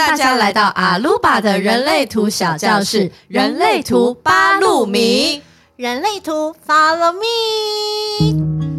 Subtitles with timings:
[0.00, 5.42] 大家来到阿鲁巴的人类图小教室，人类图八路米，
[5.76, 8.69] 人类图 Follow Me。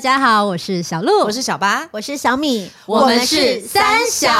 [0.00, 4.32] 大家好，我是小鹿，我是小八，我是小米，我们是三小。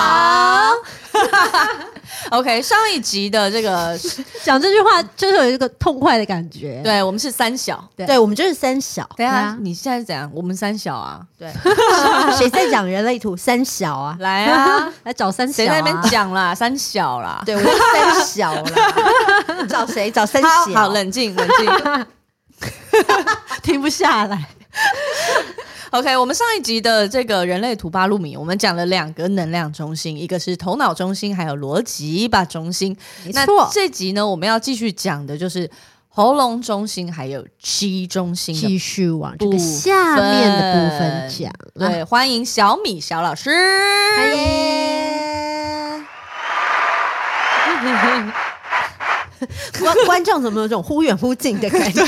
[2.32, 3.94] OK，上一集的这个
[4.42, 6.80] 讲这句话就是有一个痛快的感觉。
[6.82, 9.06] 对，我们是三小，对，对我们就是三小。
[9.18, 10.30] 对啊，你现在是怎样？
[10.34, 11.20] 我们三小啊？
[11.38, 11.52] 对，
[12.38, 13.36] 谁在讲人类图？
[13.36, 15.56] 三小啊，来啊，来找三小、啊。
[15.56, 16.54] 谁在那边讲啦？
[16.54, 17.42] 三小啦？
[17.44, 19.66] 对，我是三小啦。
[19.68, 20.10] 找谁？
[20.10, 20.48] 找三小。
[20.72, 22.06] 好，冷静，冷静，
[23.62, 24.42] 停不下来。
[25.90, 32.96] OK，我们上一集的这个人类图八路米，我们讲了两个能量中心，一个是头脑中心，还有逻辑吧中心。
[33.24, 35.68] 没错，这集呢，我们要继续讲的就是
[36.08, 38.54] 喉咙中心，还有 Chi 中心。
[38.54, 41.52] 继续往这个下面的部分讲。
[41.74, 43.50] 对，欢迎小米小老师。
[44.16, 44.44] 欢迎！
[49.80, 52.04] 观观众怎么有这种忽远忽近的感觉？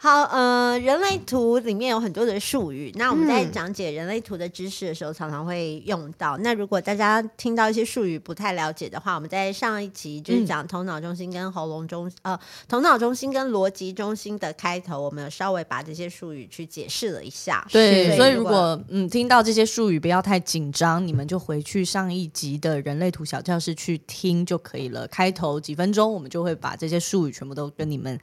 [0.00, 6.38] 好，呃，人类图里面有很多的术语，那我们在讲解人类图的知识的时候，常常会用到。
[6.38, 17.66] 嗯、那如果大家听到一些术语不太了解的话，我们在上一集就是讲头脑中心跟喉咙中，嗯、呃，头脑中心跟逻辑中心的开头，我们有稍微把这些术语去解释了一下。
[17.72, 25.08] 对，所以如果嗯听到这些术语不要太紧张，你们就回去上一集的人类图小教室去听就可以了。
[25.08, 28.16] 开头几分钟，我们就会把这些术语全部都跟你们。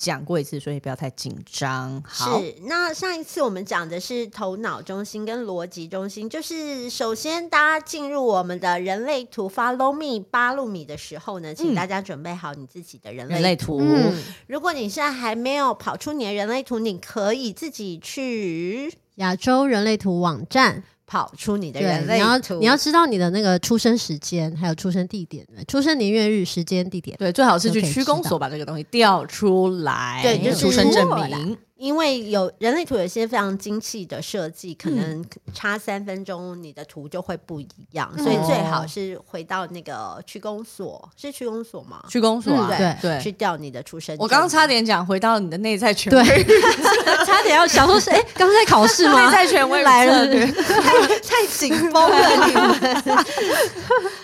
[0.00, 2.02] 讲过一次，所以不要太紧张。
[2.06, 13.78] 好，是那上一次我们讲的是头脑中心跟逻辑中心，就是首先大家进入我们的人类图 Follow Me 八路米的时候呢，请大家准备好你自己的人类图。
[13.82, 14.14] 嗯，
[14.46, 20.82] 如果你现在还没有跑出你的人类图，你可以自己去亚洲人类图网站。
[21.10, 27.16] 跑出你的人类，你要你要知道你的那个出生时间，还有出生地点，出生年月日时间地点。
[27.18, 31.58] 对，最好是去区公所把这个东西调出来，对，就是出生证明。
[31.80, 35.24] 因为有人类图有些非常精细的设计，可能
[35.54, 42.04] 差三分钟你的图就会不一样，嗯、所以最好是回到那个区公所，是区公所吗？
[42.06, 44.14] 区公所、啊，对对，去调你的出生。
[44.18, 46.44] 我刚刚差点讲回到你的内在权威，对
[47.24, 49.24] 差点要想说是 哎，刚刚在考试吗？
[49.24, 53.24] 内在权威来了， 太太紧绷了你们。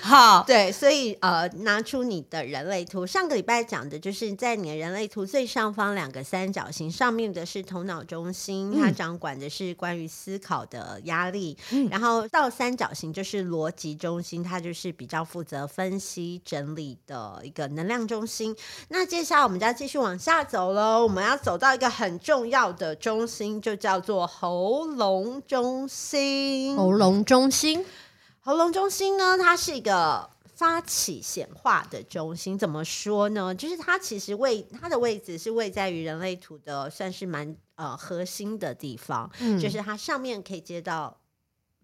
[0.03, 3.07] 好，对，所以呃，拿出你的人类图。
[3.07, 7.46] 上个礼拜讲的就是在你的人类图最上方两个三角形上面的。
[7.47, 18.55] 是头脑中心，它掌管的是关于思考的压力，嗯、然后到三角形就是逻辑中心，它就是比较负责分析整理的一个能量中心。
[18.89, 26.77] 那接下来我们就要继续往下走喽，我们要走到一个很重要的中心，就叫做喉咙中心。
[26.77, 27.87] 喉咙中心，
[28.41, 30.29] 喉咙中心呢，它是一个。
[30.57, 33.55] 发起显化的中心怎么说呢？
[33.55, 41.15] 就是它其实位它的位置是位在于人类图的算是蛮呃核心的地方，嗯、就是它上面可以接到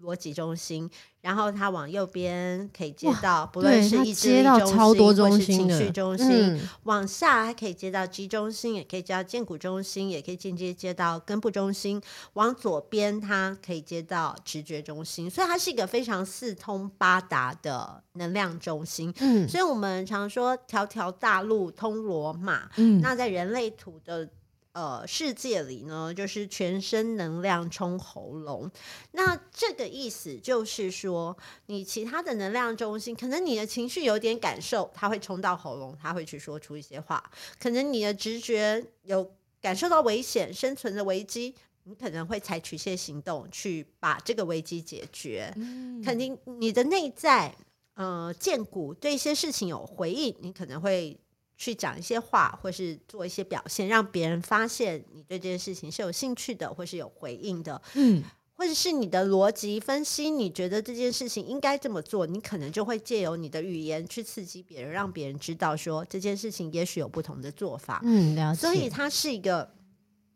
[0.03, 0.91] 逻辑中心。
[1.21, 4.77] 然后它往右边可以接到，不论是意志力中心
[5.15, 12.03] 或是情绪中心，往下还可以接到 G 中心，也可以接到荐骨中心，也可以间接接到根部中心。
[12.33, 19.15] 往左边它可以接到直觉中心，所以它是一个非常四通八达的能量中心。
[19.21, 22.69] 嗯，所以我们常说条条大路通罗马。
[22.79, 24.29] 嗯，那在人类图的。
[24.73, 28.71] 呃，世界里呢，就是全身能量冲喉咙。
[29.11, 37.23] 那这个意思就是说，你其他的能量中心，可能你的情绪有点感受，它会冲到喉咙，它会去说出一些话。
[37.61, 39.31] 可能你的直觉有
[39.61, 41.55] 感受到危险、生存的危机，
[41.85, 45.53] 你可能会采取一些行动去把这个危机解决。
[45.57, 47.55] 嗯，肯定你的内在，
[47.93, 51.19] 呃，荐骨对一些事情有回应，你可能会。
[51.63, 57.81] 去讲一些话，或是做一些表现，让别人发现你对这件事情是有兴趣的，或是有回应的。
[57.95, 58.21] 嗯，
[58.57, 68.01] 或者是你的逻辑分析，你觉得这件事情应该这么做，你可能就会借由你的语言去刺激别人，让别人知道说这件事情也许有不同的做法。
[68.03, 68.61] 嗯，了解。
[68.61, 69.73] 所以它是一个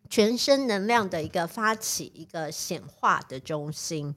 [0.08, 4.14] 全身能量的一个发起、一个显化的中心。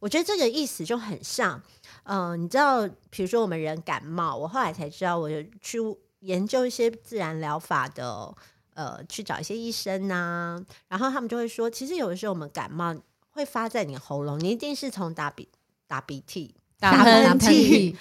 [0.00, 1.62] 我觉得这个意思就很像，
[2.02, 5.78] 嗯、呃，你知道，比如说我们人感冒，我后来才知道，我就去。
[6.20, 8.34] 研究一些自然疗法的，
[8.74, 12.96] 呃，去找一些医生呐、啊，然后他们就会说，其实有的时候我们感冒
[13.30, 15.48] 会发在你喉咙，你一定是从打鼻
[15.86, 17.96] 打鼻涕、打喷嚏。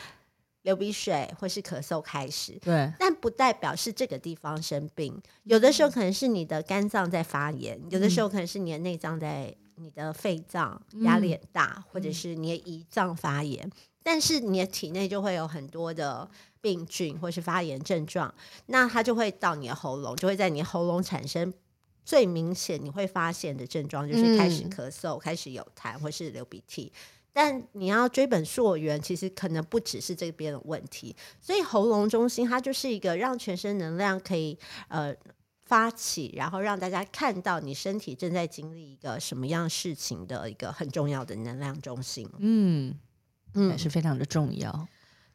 [0.64, 5.20] 流鼻水或是咳嗽开始，对，但不代表是这个地方生病。
[5.44, 13.72] 有的时候可能是你的肝脏在发炎，有的时候可能是你的内脏在，你的肺脏压力很大，或者是你的胰脏发炎。
[14.04, 16.30] 但是你的体内就会有很多的
[16.62, 18.34] 病菌或是发炎症状，
[18.68, 21.54] 那它就会到你的喉咙，就会在你喉咙产生
[22.04, 26.92] 最明显你会发现的症状，就是开始咳嗽、开始有痰或是流鼻涕。
[27.32, 31.16] 但你要追本溯源，其实可能不只是这边的问题。
[31.40, 34.58] 所以喉咙中心它就是一个让全身能量可以
[34.88, 35.16] 呃
[35.62, 42.28] 发起，然后让大家看到你身体正在经历一个什么样事情的一个很重要的能量中心。
[42.40, 42.94] 嗯
[43.54, 44.88] 嗯，也是非常的重要。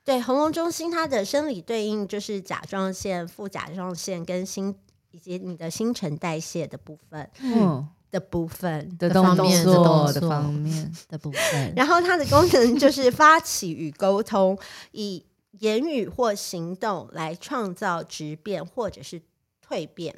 [0.05, 4.75] 对，喉咙中心它的生理对应就是甲状腺、副甲状腺跟新
[5.11, 7.31] 以及你的新陈代谢的部分。
[7.41, 7.89] 嗯。
[8.11, 14.57] 的部分的动作的方面的部分，然后它的功能就是发起与沟通，
[14.93, 15.27] 以
[15.59, 19.21] 言语或行动来创造质变或者是
[19.69, 20.15] 蜕变。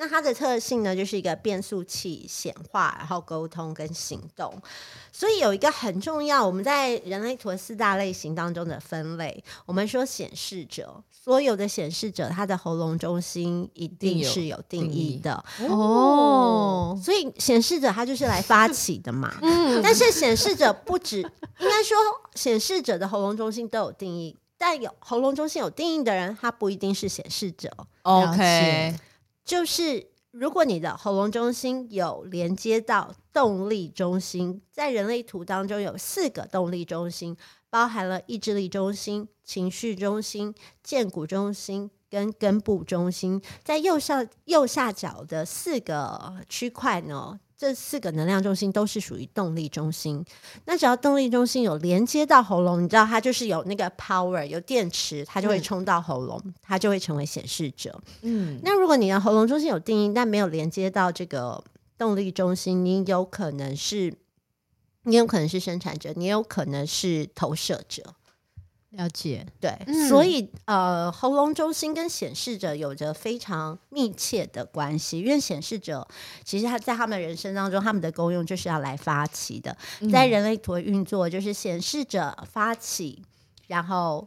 [0.00, 4.54] 那它的特性呢，就是一个变速器显化，然后沟通跟行动。
[5.12, 16.96] 所以有一个很重要，我们在人类图四大类型当中的分类，我们说显示者，所有的显示者，他的喉咙中心一定是有定义的义哦。
[17.02, 19.36] 所以显示者他就是来发起的嘛。
[19.42, 19.82] 嗯。
[19.82, 21.96] 但是显示者不止，应该说
[22.36, 27.68] 显示者的喉咙中心都有定义，但有喉咙中心有定义的人，他不一定是显示者。
[28.02, 28.94] OK。
[29.48, 37.34] 就是如果你的喉咙中心有连接到动力中心，在人类图当中有四个动力中心，
[37.70, 47.40] 包含了意志力中心、情绪中心、荐骨中心跟根部中心，在右上右下角的四个区块呢。
[47.58, 50.24] 这四个能量中心都是属于动力中心。
[50.64, 58.00] 那只要动力中心有连接到喉咙，你知道它就是有那个 power，有电池，它就会冲到喉咙，嗯、它就会成为显示者。
[58.22, 61.64] 嗯，那如果你的喉咙中心有定义，但没有连接到这个
[61.98, 64.14] 动力中心，你有可能是，
[65.02, 68.14] 你有可能是生产者，你有可能是投射者。
[68.90, 76.08] 了解，对，嗯、所以呃，喉咙中心跟显示者有着非常密切的关系，因为显示者
[76.42, 79.76] 其实他在他们人生当中，他们的功用就是要来发起的，
[80.10, 83.22] 在人类图的运作就是显示者发起，
[83.66, 84.26] 然后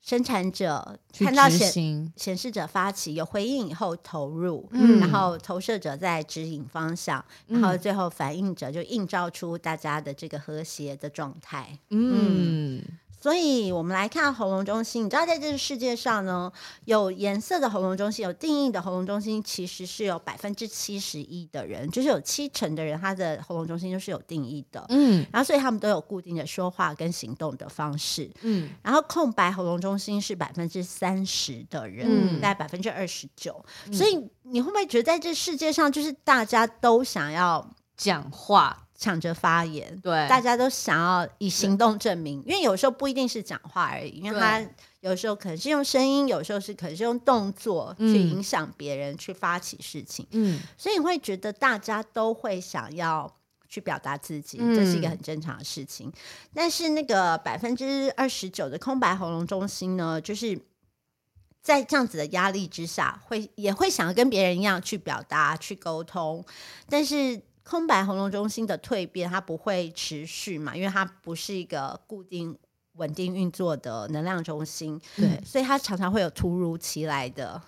[0.00, 12.82] 生产者看到显显示者发起有回应以后投入，嗯、然后投射者在指引方向，然后最后反应者就映照出大家的这个和谐的状态，嗯。
[13.18, 15.04] 嗯所以，我们来看喉咙中心。
[15.04, 16.50] 你知道，在这个世界上呢，
[16.84, 24.86] 有颜色的喉咙中心，有定义的喉咙中心，其实是有百分之七十一的人，就是有七成的人，他的喉咙中心就是有定义的。
[24.88, 28.30] 嗯，然后所以他们都有固定的说话跟行动的方式。
[28.42, 33.64] 嗯，然后空白喉咙中心是百分之三十的人，嗯，大概百分之二十九。
[33.92, 38.84] 所以你会不会觉得，在这世界上，就是大家都想要讲话？
[39.00, 44.60] 抢着发言，对，大家都想要以行动证明，因为有时候不一定是讲话而已，因为他
[44.98, 50.26] 有时候可能是用声音，有时候是可能是用动作去影响别人，去发起事情。
[50.32, 53.32] 嗯，所以你会觉得大家都会想要
[53.68, 56.12] 去表达自己，这是一个很正常的事情。
[56.52, 60.60] 但是那个百分之二十九的空白喉咙中心呢，就是
[61.62, 66.44] 在这样子的压力之下，会也会想要跟别人一样去表达、去沟通，
[66.88, 67.40] 但是。
[67.68, 72.56] 空白喉咙中心的蜕变，它不会持续嘛，因为它不是一个固定
[72.94, 77.60] 稳定运作的能量中心，对，所以它常常会有突如其来的。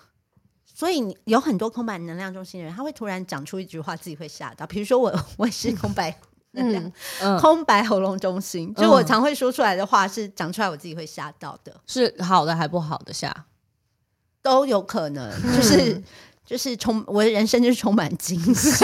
[0.65, 4.65] 所以有很多空白能量中心的人，他会突然讲出一句话，自己会吓到。
[4.65, 6.17] 比如说我，我也是空白
[6.53, 6.91] 能量，
[7.21, 13.45] 嗯，空白喉咙中心，就我常会说出来的话是讲出来，我自己会吓到的，是好的还不好的吓，
[14.41, 16.01] 都有可能，就是
[16.51, 18.83] 就是充我的人生就是充满惊喜。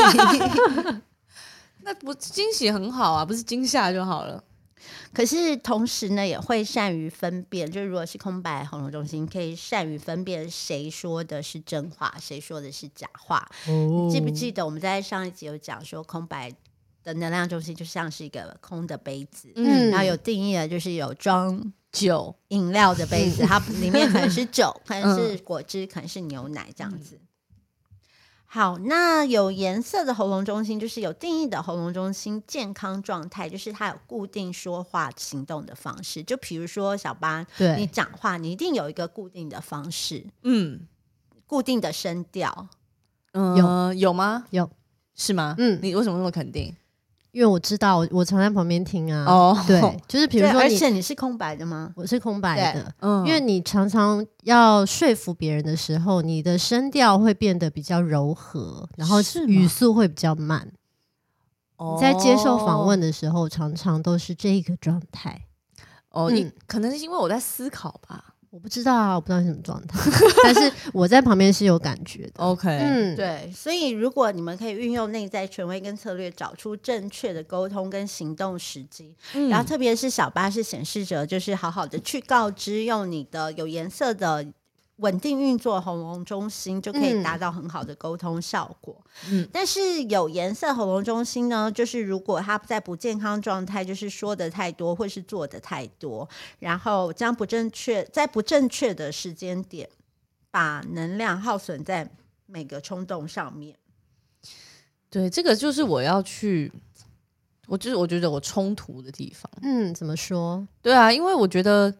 [1.83, 4.41] 那不惊喜很好啊，不是惊吓就好了。
[5.13, 13.45] 可是同时呢，也会善于分辨，就是如果是空白喉咙中心，可以善于分辨谁说的是真话，谁说的是假话。
[13.67, 16.49] 哦，记不记得我们在上一集有讲说，空白
[17.03, 27.19] 的能量中心就像是一个空的杯子，嗯，然后有定义的就是有装酒饮料的杯子，嗯，它里面可能是酒，可能是果汁，可能是牛奶这样子。
[28.57, 36.23] 好，那有颜色的喉咙中心就是有定义的喉咙中心健康状态，就是它有固定说话行动的方式。
[36.23, 40.87] 就比如说小班，对你讲话，你一定有一个固定的方式，嗯，
[41.45, 42.67] 固定的声调。
[43.33, 44.45] 嗯，有有吗？
[44.49, 44.67] 有
[45.13, 45.53] 是吗？
[45.59, 46.75] 嗯，你为什么那么肯定？
[47.37, 49.23] 因为我知道，我我常在旁边听啊。
[49.25, 49.79] 哦，对，
[50.09, 51.93] 就是比如说，而且你是空白的吗？
[51.95, 60.67] 我是空白的，嗯，因为你常常要说服别人的时候，你的声调会变得比较柔和，然后语速会比较慢。
[61.77, 65.43] 你在接受访问的时候，常常都是这个状态。
[66.09, 68.33] 哦，你可能是因为我在思考吧。
[68.57, 69.99] 我不知道啊，我不知道是什么状态，
[70.43, 72.31] 但是我在旁边是有感觉的。
[72.37, 84.43] OK，嗯，对，所以如果你们可以运用内在权威跟策略，找出正确的沟通跟行动时机，嗯、然后特别是小八是显示者，就是好好的去告知，用你的有颜色的。
[84.97, 88.99] 稳定运作喉咙中心就可以达到很好的沟通效果。
[89.29, 96.27] 嗯，但是有颜色喉咙中心呢，就是如果他在不健康状态，就是说的太多或是做的太多，
[96.59, 99.87] 然后将不正确在不正确的时间点，
[100.49, 102.09] 把能量耗损在
[102.47, 103.75] 每个冲动上面。
[105.11, 106.71] 对，这个就是我要去，
[107.67, 109.51] 我就是我觉得我冲突的地方。
[109.61, 110.67] 嗯，怎么说？
[110.81, 111.93] 对啊，因为我觉得。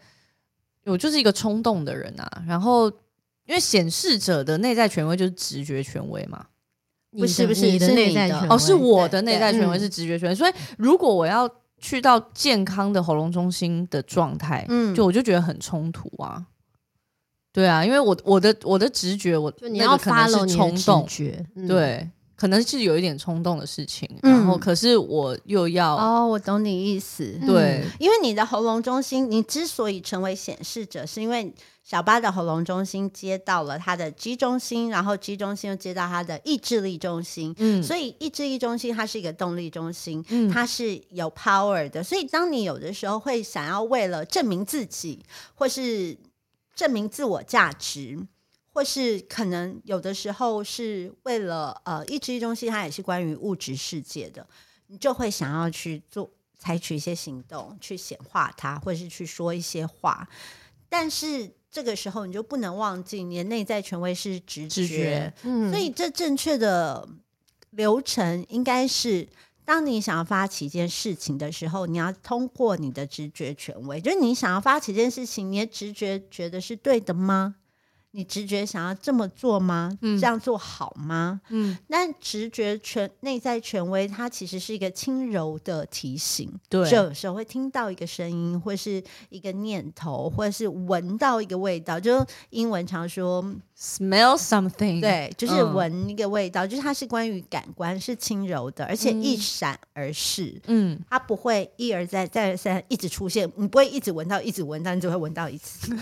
[0.88, 2.90] 我就是一个冲动的人啊，然后
[3.46, 6.46] 因为显示者的内在权威就是直觉权威嘛，
[7.12, 16.46] 不是不是你的内在权威哦，是我的内在权威是直觉权威，所以如果我要去到健康的喉咙中心的状态，嗯，就我就觉得很冲突啊，
[17.52, 22.10] 对啊，因为我我的我的直觉，我就你要 follow 冲动觉，嗯、对。
[22.38, 31.52] 可能是有一点冲动的事情，嗯、然后可是我又要哦，我懂你意思，对，因为你的喉咙中心，你之所以成为显示者，是因为
[31.84, 45.26] 小巴的喉咙中心接到了他的 G 中心，然后 G 中心又接到他的意志力中心，嗯，所以意志力中心它是一个动力中心，嗯，它是有 power 的，所以当你有的时候会想要为了证明自己，
[45.56, 46.16] 或是
[46.76, 48.20] 证明自我价值。
[48.78, 54.48] 或是可能有的时候是为了呃，意志力中心它也是关于物质世界的，
[54.86, 56.30] 你就会想要去做
[56.60, 60.30] 采取一些行动去显化它，或是去说一些话。
[60.88, 67.10] 但是这个时候你就不能忘记，你的内在权威是直觉，直觉嗯，所以这正确的
[67.72, 69.28] 流程应该是，
[69.66, 77.56] 当你想要发起一件事情的时候，你要通过你的直觉权威，就是你想要发起一件事情，你的直觉觉得是对的吗？
[78.12, 79.96] 你直觉想要这么做吗？
[80.02, 81.42] 嗯、这样做好吗？
[81.50, 86.52] 嗯，但直觉权内在权威，它其实是一个轻柔的提醒。
[86.70, 92.00] 对，就有时候会听到一个声音，或是一个念头，或者是闻到一个味道。
[92.00, 93.44] 就英文常说
[93.78, 96.66] smell something，对，就是闻一个味道。
[96.66, 100.60] 嗯、就是它是关于感官，是轻柔的，而且一闪而逝。
[100.68, 103.52] 嗯，它不会一而再、再而三一直出现。
[103.58, 105.94] 你不会一直闻到，一直闻到，你只会闻到一次。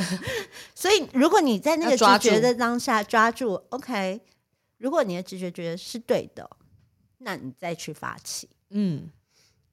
[0.74, 4.20] 所以如如果你在那个直觉的当下抓住，抓住，OK。
[4.78, 6.48] 如果你的直觉觉得是对的，
[7.18, 8.48] 那你再去发起。
[8.70, 9.10] 嗯，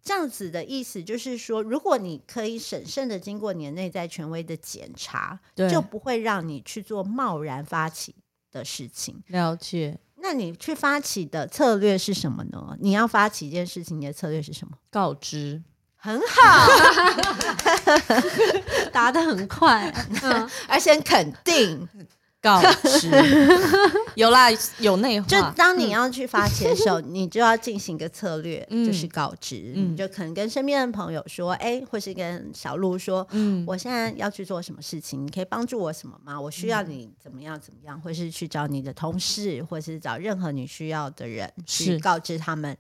[0.04, 8.14] 这样子的意思就是说，如果你可以审慎的经过你的内在权威的检查，就不会让你去做贸然发起
[8.52, 9.24] 的事情。
[9.28, 10.00] 了解。
[10.22, 12.78] 那你去发起的策略是什么呢？
[12.80, 14.78] 你要发起一件事情，你的策略是什么？
[14.92, 15.64] 告知。
[16.02, 16.68] 很好，
[18.92, 21.88] 答的很快，嗯，而且肯定
[22.42, 23.12] 告知。
[24.16, 24.48] 有啦，
[24.80, 25.28] 有内化。
[25.28, 29.58] 就当你要去发起的时候，你就要进行一个策略，就是告知。
[29.76, 36.40] 你就可能跟身边的朋友说，哎，或是跟小鹿说，嗯，我现在要去做什么事情，你可以帮助我什么吗？
[36.40, 42.78] 我需要你怎么样怎么样，或是去找你的同事，或是找任何你需要的人去告知他们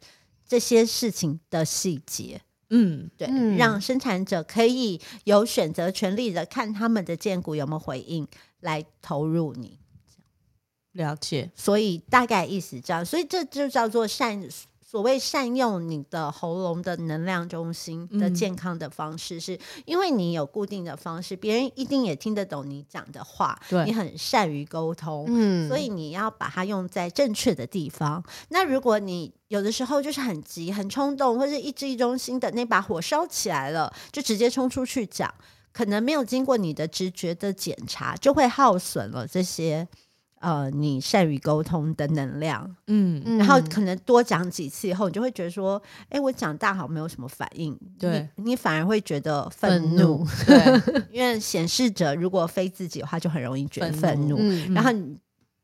[0.48, 2.40] 这些事情的细节。
[2.70, 8.28] 嗯，对，嗯、让生产者可以有选择权利的看他们的荐股有没有回应，
[8.62, 9.80] 来投入你。
[10.94, 14.42] 了解，所以大概意思这样，所以这就叫做善。
[14.90, 23.56] 所谓善用你的喉咙的能量中心的健康的方式，是因为你有固定的方式，别人一定也听得懂你讲的话。
[23.70, 28.24] 对，你很善于沟通，嗯，所以你要把它用在正确的地方。
[28.48, 35.32] 那如果你有的时候就是很急、很冲动，或是意志力中心的那把火烧起来了，就直接冲出去讲，
[35.72, 39.88] 可能没有经过你的直觉的检查，就会耗损了这些。
[40.40, 55.18] 呃，你善于沟通的能量，嗯，然后可能多讲几次以后，你就会觉得说，哎、欸，我讲大好没有什么反应，对你，你反而会觉得愤怒，怒对， 因为显示者如果非自己的话，就很容易觉得愤怒，愤怒嗯、然后你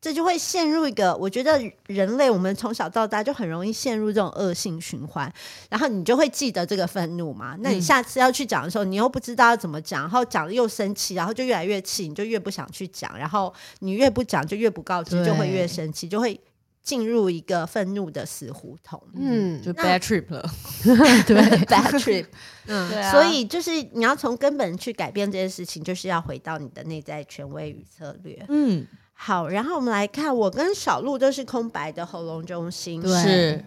[0.06, 5.34] 这就会陷入一个，我觉得人类我们从小到大就很容易陷入这种恶性循环，
[5.68, 7.58] 然后你就会记得这个愤怒嘛。
[7.62, 16.40] 那你下次要去讲的时候，你又不知道要怎么讲，然后讲了又生气，然后就越来越气，你就越不想去讲，然后你越不讲就越不告知，就会越生气，就会
[16.84, 19.02] 进入一个愤怒的死胡同。
[19.16, 20.48] 嗯，就 bad trip 了，
[21.26, 21.36] 对
[21.66, 22.28] ，bad trip。
[22.70, 23.12] 嗯，对啊。
[23.12, 28.46] 所以就是你要从根本去改变这件事情，就是要回到你的内在权威与策略。
[28.50, 28.86] 嗯。
[29.18, 33.66] 好，然后我们来看，我跟小鹿都是空白的喉咙中心，对是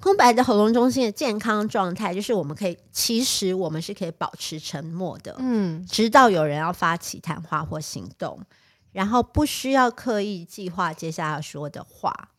[0.00, 8.40] 空白的喉咙中心的健康状态，就是我们可以，其实我们是可以保持沉默的，嗯，直到有人要发起谈话或行动，
[8.92, 12.30] 然后不需要刻意计划接下来要说的话，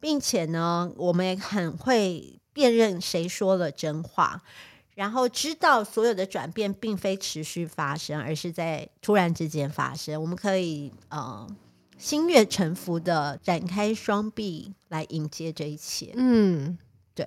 [0.00, 4.42] 并且呢，我们也很会辨认谁说了真话，
[4.94, 11.46] 然后知道所有的转变并非持续发生，而是在突然之间发生，我们可以，呃。
[11.96, 16.12] 心悦诚服的展开双臂来迎接这一切。
[16.14, 16.76] 嗯，
[17.14, 17.26] 对。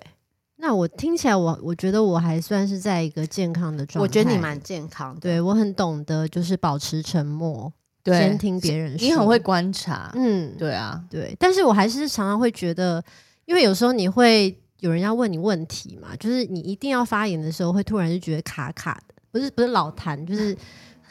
[0.57, 4.01] 那我听起来我，我我觉得我还算是在一个健康的状态。
[4.01, 5.21] 我觉得你蛮健康的。
[5.21, 7.71] 对，我很懂得就是保持沉默，
[8.03, 9.07] 对先听别人说。
[9.07, 10.11] 你很会观察。
[10.15, 11.35] 嗯，对啊，对。
[11.39, 13.01] 但是我还是常常会觉得，
[13.45, 20.55] 因为有时候你会有人要问你问题嘛，就是你一定要发言的时候，会突然就觉得卡卡的，不是不是老痰，就是。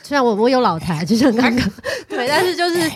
[0.09, 1.71] 虽然我我有老台，就像刚刚
[2.09, 2.91] 对，但是就是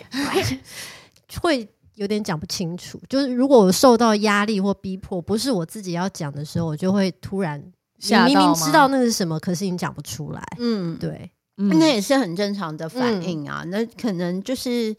[1.42, 2.98] 会有点讲不清楚。
[3.06, 7.62] 就是如果我受到压力或逼迫，不是我自己要讲的时候，我就会突然
[7.98, 10.42] 你明明知道那是什么，可是你讲不出来。
[10.58, 13.60] 嗯，对，嗯、那也是很正常的反应啊。
[13.64, 14.96] 嗯、那可能就是。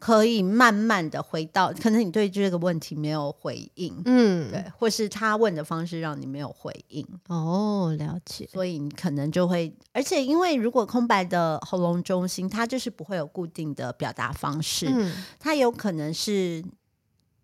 [0.00, 16.64] 可以慢慢的回到，可能你对这个问题没有回应，嗯，对，或是他问的方式让你没有回应，哦，了解，所以你可能就会，而且因为如果空白的喉咙中心，它就是不会有固定的表达方式，嗯，它有可能是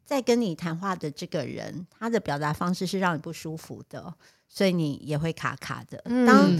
[0.06, 4.14] 在跟你谈话的这个人，他的表达方式是让你不舒服的，
[4.48, 6.50] 所以你也会卡卡的，嗯，当。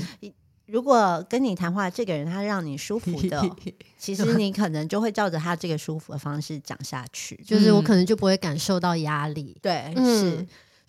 [0.67, 3.43] 如果跟你谈话这个人他让你舒服的，
[3.99, 9.57] 其实你可能就会照着他这个舒服的方式讲下去， 就是我可能就不会感受到压力。
[9.63, 10.47] 对，嗯、是。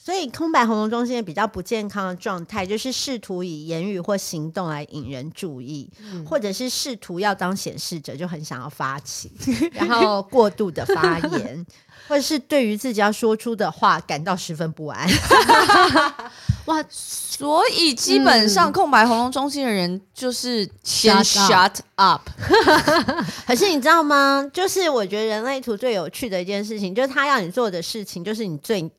[0.08, 9.30] 所以空白喉咙中心比较不健康的状态，就是试图以言语或行动来引人注意，嗯、或者是试图要当显示者，就很想要发起，
[9.74, 11.66] 然后过度的发言，
[12.08, 15.06] 或者是对于自己要说出的话感到十分不安。
[16.68, 16.82] 哇！
[16.90, 22.30] 所以基本上空白喉咙中心的人就是先 shut up。
[23.48, 24.50] 可是你知道吗？
[24.54, 28.90] 就是我觉得人类图最有趣的一件事情，就是他要你做的事情，就是你最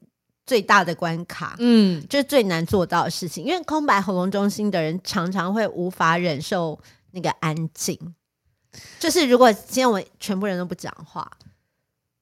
[0.49, 3.45] 最大的关卡，嗯，就是最难做到的事情。
[3.45, 6.79] 因为空白喉咙中心的人常常会无法忍受
[7.11, 8.15] 那个安静。
[8.99, 11.31] 就是如果今天我全部人都不讲话，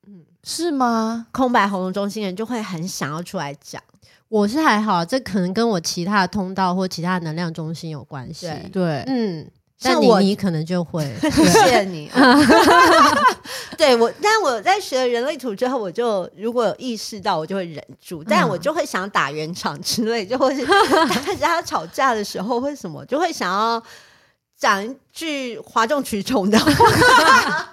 [0.09, 1.29] 嗯，是吗？
[1.31, 3.81] 空白喉咙中心人就会很想要出来讲。
[4.29, 8.47] 我是还好，这可能跟我其他的通道或其他能量中心有关系。
[8.47, 9.49] 对，对嗯，
[9.83, 12.11] 但你你可能就会， 谢谢你。
[13.77, 20.65] 对我，但我在学人类图之后，我就如果有意识到，我就会忍住，但我就会想打圆场之类，就会是
[21.07, 23.83] 大家吵架的时候，会什么就会想要
[24.57, 27.69] 讲一句哗众取宠的话？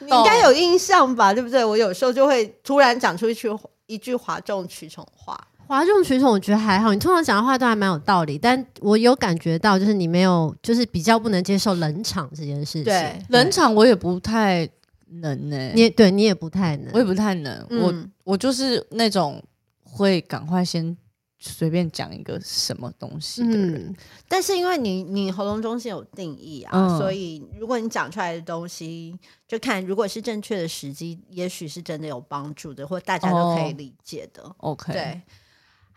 [0.00, 1.32] 你应该有印象吧？
[1.32, 1.64] 对不对？
[1.64, 3.50] 我有时候就会突然讲出一句。
[3.86, 6.92] 一句哗众取宠话，哗众取宠，我觉得还好。
[6.92, 12.84] 你通常讲的话都还蛮有道理，但我有感觉到，就是你没有，就是比较不能接受冷场这件事情。
[12.84, 14.68] 对，冷场我也不太
[15.06, 15.72] 能呢、欸。
[15.74, 17.66] 你对你也不太能，我也不太能。
[17.70, 19.42] 嗯、我我就是那种
[19.82, 20.96] 会赶快先
[21.38, 23.74] 随便讲一个什么东西的人。
[23.74, 23.96] 嗯、
[24.28, 29.18] 但是因为你你喉咙中心有定义啊，嗯、所以如果你讲出来的东西。
[29.46, 34.42] 就看，如果是正确的时机，也许是真的有帮助的，或大家都可以理解的。
[34.56, 35.20] Oh, OK，对，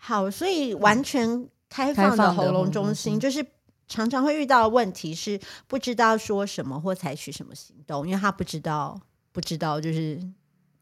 [0.07, 3.45] 好，所以完全开放的喉咙中心，就是
[3.89, 8.97] 常常会遇到的问题是不知道说什么或采取什么行动，因为他不知道，
[9.33, 10.17] 不知道就是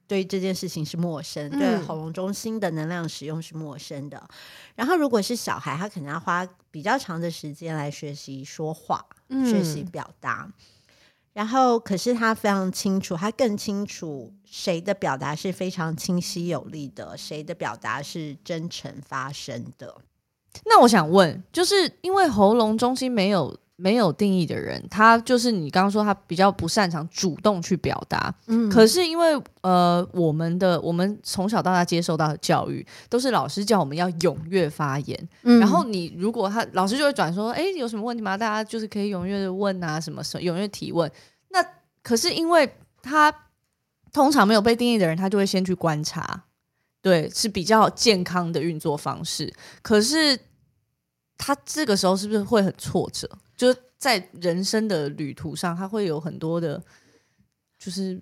[0.06, 4.24] 对这件事情是陌生，嗯、对喉咙中心的能量使用是陌生的。
[4.76, 10.48] 然后，如果是小孩，他可能要花比较长的时间来学习说话，嗯、学习表达。
[11.36, 19.98] 然后，可是他非常清楚，他更清楚谁的表达是非常清晰有力的，谁的表达是真诚发生的。
[20.66, 28.34] 那我想问，就是因为喉咙中心没有没有定义的人，他就是你刚刚说他比较不擅长主动去表达。
[28.48, 35.30] 嗯，可是因为呃，我们的我们从小到大接受到的教育都是老师叫我们要踊跃发言。
[35.44, 38.38] 嗯，然后你如果他老师就会转说，哎，有什么问题吗？
[38.38, 41.12] 大家就是可以踊跃的问啊，什么什么踊跃提问。
[41.50, 41.62] 那
[42.02, 43.34] 可是因为他
[44.14, 46.46] 通常没有被定义的人，他就会先去观察，
[47.02, 49.54] 对，是比较健康的运作方式。
[49.82, 50.40] 可是
[51.38, 53.30] 他这个时候是不是会很挫折？
[53.56, 56.82] 就是在人生的旅途上，他会有很多的，
[57.80, 58.22] 就是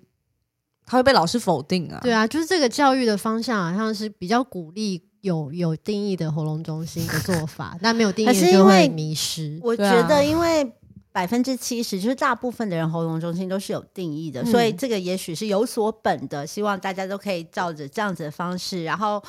[0.86, 2.00] 他会被老师否定啊。
[2.02, 9.58] 对啊，就是这个教育的方向好像是比较鼓励有有定义的喉咙中心的做法， 但没有定义就会迷失。
[9.62, 10.72] 我觉得，因为
[11.12, 16.46] 百分之七十就是大部分的人喉咙中心都是有定义的，嗯、所以这个也许是有所本的。
[16.46, 19.22] 希望大家都可以照着这样子的方式，然后。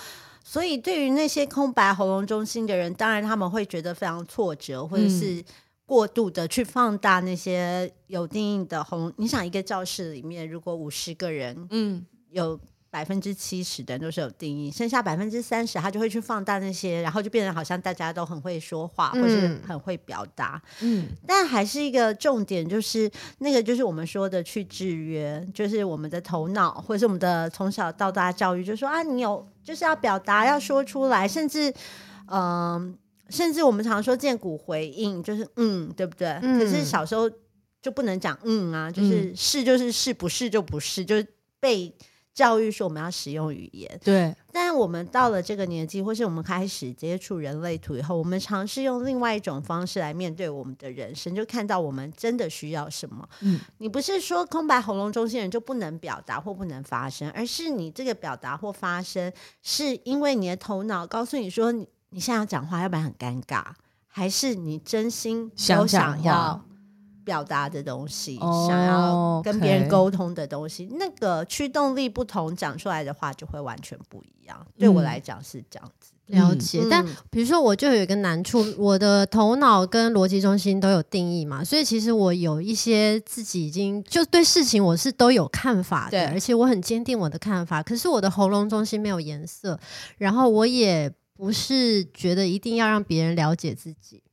[0.47, 5.43] 所以，对于那些空白喉咙中心的人，当然他们会觉得非常挫折，或者是
[5.85, 9.11] 过度的去放大那些有定义的红。
[9.17, 12.59] 你想，一个教室里面，如果五十个人，嗯，有。
[12.91, 20.61] 百分之七十的人都是有定义，剩下百分之三十，他就会去放大那些，然后就变成好像大家都很会说话，或是很会表达。
[20.79, 31.69] 嗯，但还是一个重点，就是那个就是我们说的去制约，就是我们的头脑，或者是我们的从小到大教育，就说啊，你有就是要表达，要说出来，甚至
[32.27, 32.93] 嗯、呃，
[33.29, 36.27] 甚至我们常说见骨回应，就是嗯，对不对？
[36.41, 37.29] 嗯、可是小时候
[37.81, 41.27] 就不能讲嗯啊，就是、嗯、是就是是，不是就不是，就是
[41.59, 41.93] 被。
[42.35, 44.35] 教育说我们要使用语言，对。
[44.51, 53.25] 但我们到了这个年纪，或是我们开始接触人类图以后，我们尝试用另外一种方式来面对我们的人生，就看到我们真的需要什么。
[53.39, 63.63] 嗯，你不是说空白喉咙中心人就不能表达或不能发声，而是你这个表达或发声，是因为你的头脑告诉你说你你现在要讲话，要不然很尴尬，
[64.07, 66.61] 还是你真心想想要。
[67.25, 70.95] 表达的东西，oh, 想要跟别人沟通的东西，okay.
[70.99, 74.55] 那个驱动力不同，讲出来的话就会完全不一样。
[74.63, 76.81] 嗯、对我来讲是这样子，了解。
[76.83, 87.81] 嗯、但比如说，我就有一个难处，我的头脑跟逻辑中心都有定义嘛，所以其实我有一些自己已经就对事情我是都有看法的，而且我很坚定我的看法。
[87.81, 89.79] 可是我的喉咙中心没有颜色，
[90.19, 94.23] 然后我也不是觉得一定要让别人了解自己。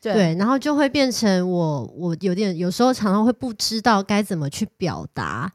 [0.00, 5.52] 对，对，然后就会变成我，我有点有时候常常会不知道该怎么去表达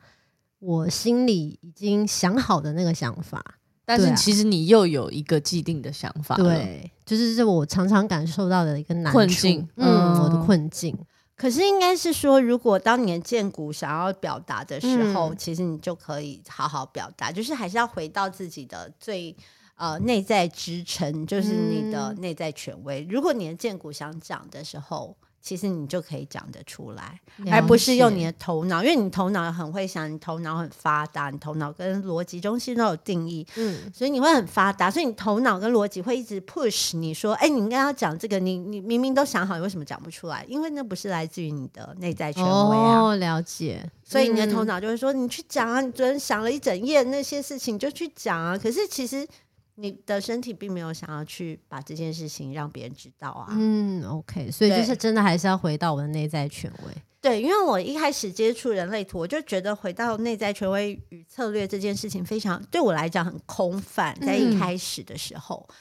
[0.60, 3.42] 我心里已经想好的那个想法，
[3.86, 10.98] 但是其实你又有一个既定的想法，对，就是这我常常感受到的一个难处困境，嗯，嗯，我的困境。
[11.36, 19.36] 可是应该是说，如果当你的荐骨想要表达的时候，嗯、其实你就可以好好表达，就是还是要回到自己的最。
[19.76, 23.02] 呃，内在支撑就是你的内在权威。
[23.02, 27.20] 嗯、如果你的荐骨想讲的时候，其实你就可以讲得出来，
[27.52, 40.46] 而不是用你的头脑，因为你头脑很会想，你头脑很发达，你头脑跟逻辑中心都有定义，嗯，所以你会很发达，所以你头脑跟逻辑会一直 push 你说，哎，你应该要讲这个，你你明明都想好，你为什么讲不出来？
[40.48, 43.02] 因为那不是来自于你的内在权威啊。
[43.02, 43.84] 哦，了解。
[44.06, 48.58] 所以你的头脑就会说，嗯、你去讲啊，你昨天想了一整夜那些事情，就去讲啊。
[48.58, 49.28] 可是其实。
[49.76, 53.48] 你的身体并没有想要去把这件事情让别人知道啊。
[53.52, 56.94] 嗯，OK，所以就是真的还是要回到我的内在权威。
[57.20, 65.66] 对，因为我一开始接触人类图，我就觉得回到内在权威与策略这件事情非常对我来讲很空泛，在一开始的时候。
[65.70, 65.76] 嗯、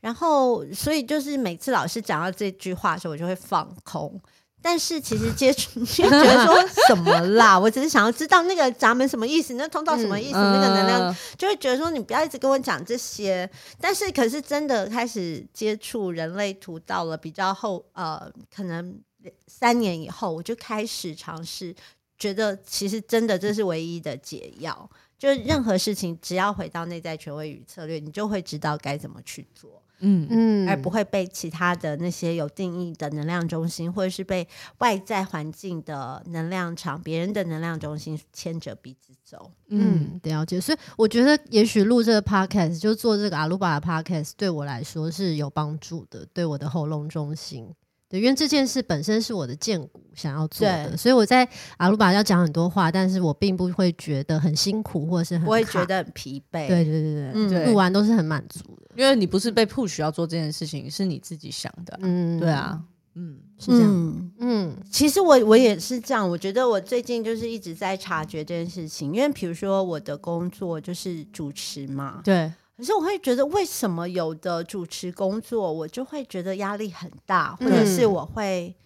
[0.00, 4.20] 然后，所以就是每次老师讲到这句话的时候，我就会放空。
[4.68, 13.48] 但是其实接触就 觉得说什么啦，我只是想要知道那个闸门什么意思，那通道什么意思，嗯、那个能量就会觉得说你不要一直跟我讲这些。
[13.80, 18.98] 但是可是真的开始接触人类图到了比较后，呃，可能
[19.46, 21.72] 三年以后，我就开始尝试，
[22.18, 29.80] 觉得其实真的这是唯一的解药，就是任何事情只要回到内在权威与策略，你就会知道该怎么去做。
[30.00, 34.46] 嗯嗯，而不会被其他的那些有定义的能量中心，或者是被
[34.78, 39.50] 外在环境的能量场、别人的能量中心牵着鼻子走。
[39.68, 40.60] 嗯，了解。
[40.60, 47.68] 所以我觉得，也许录这个 podcast 就做这个阿鲁巴的 podcast，对我来说是有帮助的，对我的喉咙中心。
[48.08, 56.68] 对，因为这件事本身是我的荐骨想要做的，所以我在阿鲁巴要讲很多话，但是我并不会觉得很辛苦，或者是很，不会觉得很疲惫。
[56.68, 61.98] 对对对对，嗯、录完都是很满足的，因为你不是被 push 要做这件事情，是你自己想的。
[62.02, 62.80] 嗯，对啊，
[63.16, 63.90] 嗯，是这样。
[63.90, 72.52] 嗯，嗯其实我我也是这样，我觉得我最近就是一直在察觉这件事情，因为比如说我的工作就是主持嘛，对。
[72.76, 78.76] 可是我会觉得，为什么有的主持工作，我就会觉得压力很大，或者是我会、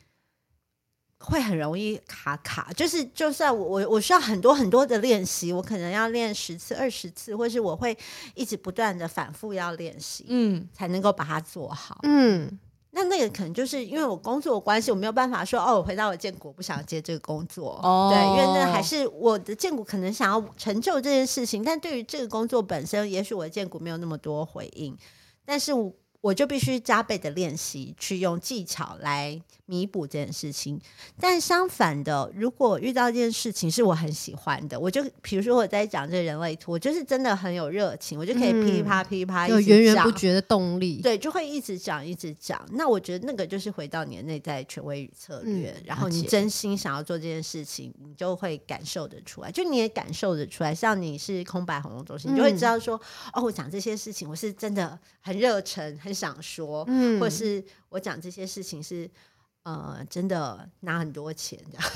[1.19, 2.73] 嗯、会很容易卡卡。
[2.77, 7.97] 就是就算我我我需要很多很多的练习，我可能要练十次、二十次，或是我会
[8.37, 11.99] 一直不断的反复要练习，嗯，才能够把它做好。
[12.05, 12.59] 嗯，
[12.93, 17.81] 那那个可能就是因为我工作的关系，我没有办法说哦，我回到我建国不想接这个工作。
[17.83, 24.97] 哦，对，因为那还是我的建国可能想要成就这件事情，但对于这个工作本身，也许我的建国没有那么多回应，
[25.45, 25.93] 但是我。
[26.21, 30.79] 我就必须加倍的练习，去用技巧来弥补这件事情。
[31.19, 41.01] 但相反的，如果遇到一件事情是我很喜欢的，我就比如说我在讲这个人类图，我就是真的很有热情，我就可以噼里啪噼里啪有源源不绝的动力。
[41.01, 42.61] 对，就会一直讲一直讲。
[42.73, 49.51] 那我觉得那个就是回到你的内在权威与策略，嗯、然后你真心想要做这件事情，你就会感受得出来。
[49.51, 55.99] 就你也感受得出来，像你是空白喉咙中心，你就会知道说，嗯、哦，我讲这些事情，我是真的很热忱。
[56.10, 59.09] 很想说，嗯，或是我讲这些事情是，
[59.63, 61.91] 呃，真的拿很多钱这样，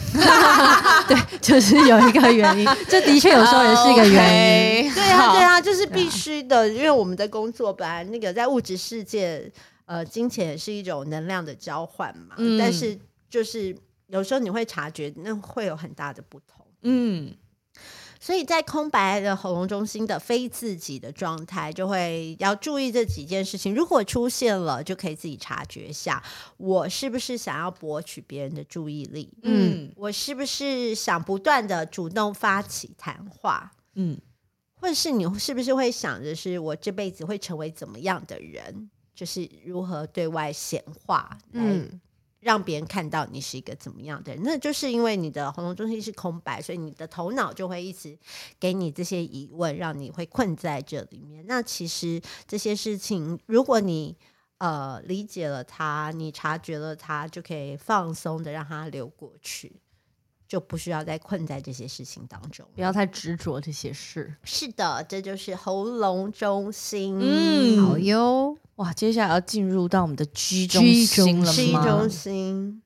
[1.08, 9.50] 对，就是有一个原因，这的确有时候也是一个原因，对啊，对啊，就是必须的，因为我们的工作本来那个在物质世界，
[9.86, 12.98] 呃，金钱也是一种能量的交换嘛，嗯，但是
[13.28, 13.76] 就是
[14.08, 17.34] 有时候你会察觉那会有很大的不同，嗯。
[18.24, 23.74] 所以在空白的喉咙中心的非自己的状态，就会要注意这几件事情。
[23.74, 26.22] 如果出现了，就可以自己察觉一下，
[26.56, 29.30] 我是不是想要博取别人的注意力？
[29.42, 33.70] 嗯，我是不是想不断的主动发起谈话？
[33.94, 34.18] 嗯，
[34.80, 38.88] 或者是你是不是会想着是我这辈子会成为怎么样的人？
[39.14, 41.38] 就是如何对外显化？
[41.52, 42.00] 嗯。
[42.44, 48.18] 让别人看到你是一个怎么样的人，那就是因为你的喉咙中心是空白，所以你的头脑就会一直
[48.60, 51.42] 给你这些疑问，让你会困在这里面。
[51.48, 54.14] 那其实这些事情，如果你
[54.58, 59.80] 呃理解了它，你察觉了它，就可以放松的让它流过去，
[60.46, 64.34] 就不需要再困在这些事情当中，不要太执着这些事。
[64.44, 67.18] 是的，这就是喉咙中心。
[67.18, 68.58] 嗯，好哟。
[68.76, 72.82] 哇，接下来要进入到我们的居中心了吗居中心，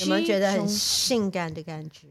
[0.00, 2.06] 有没有觉得很性感的感觉？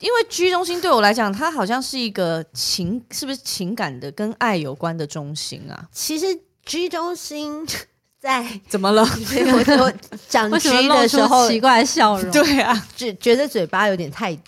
[0.00, 5.88] 因为居中心对我来讲，它好像是一个情，是不是情感的跟爱有关的中心啊？
[5.92, 6.26] 其实
[6.64, 7.66] 居中心。
[8.20, 9.02] 在怎么了？
[9.04, 9.92] 我我
[10.28, 14.42] 讲 G 的时候奇怪的笑容，对啊，觉觉得嘴巴有点太撅。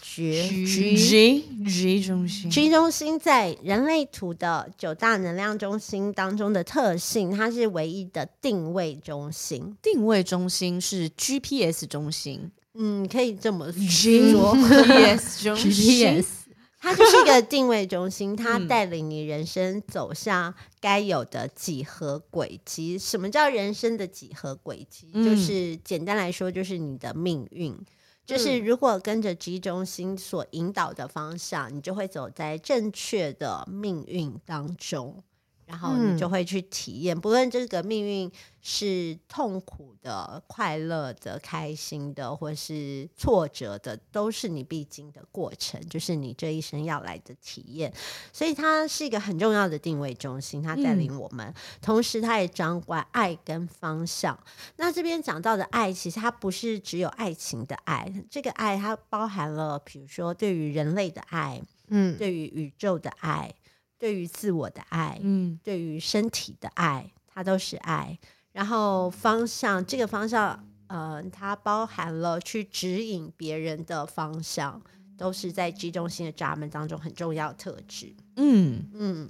[0.66, 9.76] G G G 中心，G 中心在人类图的九大能量中心当中的特性，它是唯一的定位中心。
[9.80, 16.24] 定位中心是 GPS 中心，嗯，可以这么说，GPS 中心。
[16.80, 22.98] 它就是一个定位中心， 它带领你人生走向该有的几何轨迹。
[22.98, 25.10] 什么叫人生的几何轨迹？
[25.12, 27.78] 就是简单来说，就是你的命运。
[28.24, 35.22] 就是如果跟着 G 中心所引导的方向，你就会走在正确的命运当中。
[35.70, 38.30] 然后你就会去体验，不论这个命运
[38.60, 47.92] 是痛苦的、快乐的、开心的，或是挫折的，都是你必经的过程，就是你这一生要来的体验。
[48.32, 54.36] 所以它是一个很重要的定位中心，它带领我们，嗯、同时它也掌管爱跟方向。
[54.74, 63.54] 那这边讲到的爱，其实它不是只有爱情的爱，这个爱它包含了，比如说对于人类的爱，嗯，对于宇宙的爱。
[64.00, 68.18] 对于自我的爱，嗯，对于身体的爱，它都是爱。
[68.52, 74.80] 然后方向，这个方向，呃，它包含了去指引别人的方向，
[75.18, 78.16] 都是在 G 中心的闸门当中很重要的特质。
[78.36, 79.28] 嗯嗯。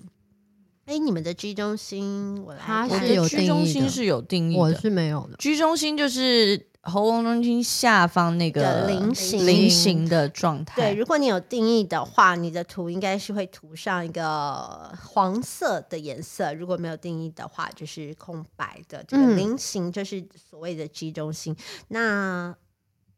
[0.85, 3.47] 哎，你们的 G 中心，我来，它是有定义的。
[3.47, 5.37] G 中心是有定义的，我是没有的。
[5.37, 6.70] G 中心就是。
[6.83, 19.05] 喉咙中心下方那个菱形菱形的状态，对，如果你有定义的话，你的图应该是会涂上一个黄色的颜色；如果没有定义的话，就是空白的。
[19.05, 21.53] 这个菱形就是所谓的 G 中心。
[21.53, 21.57] 嗯、
[21.89, 22.57] 那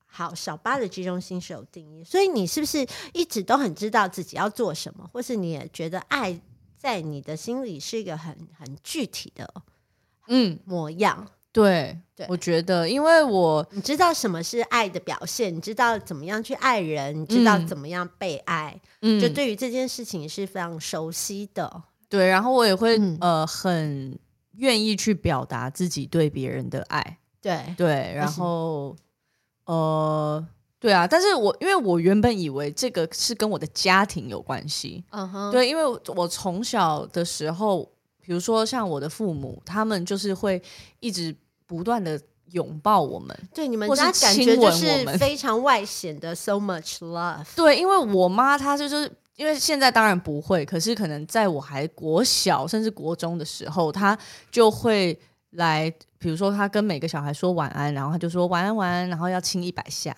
[0.06, 6.40] 好，小八的 G 中心是有定义，所以你是不是一直都很知道自己要做什么，或是你也觉得爱
[6.76, 9.62] 在你的心里是一个很很具体的
[10.26, 11.28] 嗯模样？
[11.52, 21.82] 对，对我觉得，因为我你知道什么是爱的表现，你知道怎么样去爱人，你知道怎么样被爱，嗯，就对于这件事情是非常熟悉的。
[22.08, 24.18] 对，然后我也会、嗯、呃很
[24.56, 27.18] 愿意去表达自己对别人的爱。
[27.42, 28.96] 对对，然后
[29.66, 30.42] 呃
[30.80, 35.84] 对啊，但是我因为我原本以为这个是跟我的家庭有关系，嗯哼，对，因为
[36.16, 37.86] 我从小的时候。
[38.22, 40.62] 比如说，像我的父母，他们就是会
[41.00, 41.34] 一直
[41.66, 42.18] 不断的
[42.52, 47.44] 拥抱我们，对你们家感觉就是非常外显的 so much love。
[47.56, 54.16] 对，因为我妈她就是因为现在当然不会，可是可能在我还国小甚至国中的时候，她
[54.50, 55.18] 就会
[55.52, 60.14] 来，比如说她跟每个小孩说晚安，然后他就说晚安晚安，然后要亲一百下，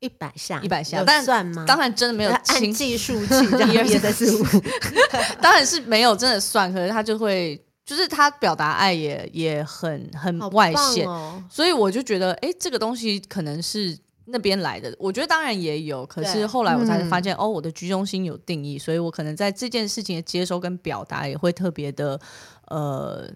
[0.00, 1.64] 一百下，一百下，但算吗？
[1.66, 3.34] 当然真的没有亲按计数器，
[3.72, 4.44] 一二三四五，
[5.40, 7.62] 当然是没有真的算，可是他就会。
[7.82, 14.94] 就是他表达爱也也很很外显，哦、所以我就觉得，哎、欸，这个东西可能是那边来的。
[14.96, 22.20] 我觉得当然也有，可是后来我才发现，嗯、哦，我的居中心有定义，所以我可能在这件事情的接收跟表达也会特别的，
[22.68, 23.28] 呃，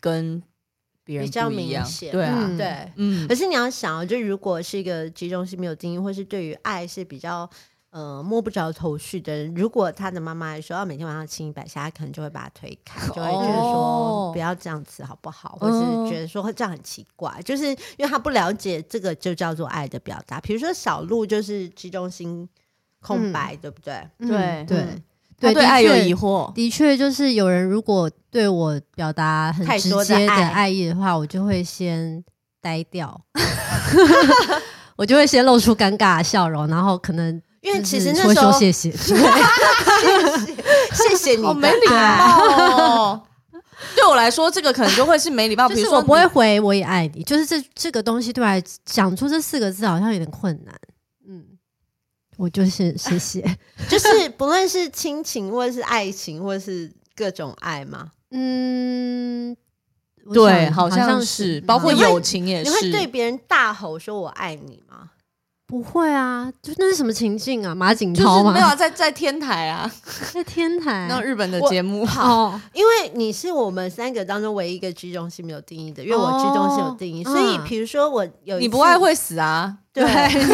[0.00, 0.42] 跟
[1.08, 3.26] 比较明显，对啊，嗯、对，嗯。
[3.26, 7.48] 可是你要想，就如果是一个集中心没有定义，或是对于爱是比较。
[7.90, 15.56] 呃，摸不着头绪的人，如果他的妈妈来说要每天晚上亲一百下，他可能就会把他推开，就会觉得说不要这样子好不好？
[15.58, 20.38] 或是觉得说这样很奇怪，就是因为他不了解这个就叫做爱的表达。
[20.42, 22.46] 比如说小鹿就是集中心
[23.00, 24.06] 空白，对不对？
[24.18, 25.02] 对对对，
[25.40, 32.22] 对对爱有疑惑，的确就是有人如果对我表达很直接的爱意的话，我就会先
[32.60, 33.20] 呆掉，
[34.96, 37.40] 我就会先露出尴尬的笑容，然后可能。
[37.60, 39.24] 因为其实那时候，谢谢， 谢谢，
[40.92, 43.20] 谢谢你，好没礼貌。
[43.96, 45.68] 对我来说，这个可能就会是没礼貌。
[45.68, 50.72] 比如说，我不会回“我也爱你”，就是这这个东西对我来讲出这四个字好像有点困难。
[52.38, 53.42] 嗯，我就是谢谢，
[53.90, 58.10] 就是不论是亲情，或者是爱情，或者是各种爱嘛。
[58.30, 59.56] 嗯，
[60.32, 62.70] 对，好像是，包括友情也是。
[62.70, 65.10] 你会对别人大吼说“我爱你”吗？
[65.68, 67.74] 不会啊，就那是什么情境啊？
[67.74, 68.52] 马景涛吗？
[68.54, 69.90] 没有啊，在在天台啊，
[70.32, 71.06] 在天台。
[71.10, 80.02] 那日本的节目好，因为你是我们三个当中唯一一个居中心没有定义的，因为我居中心有定义，所以比如说我有你不爱会死啊，对，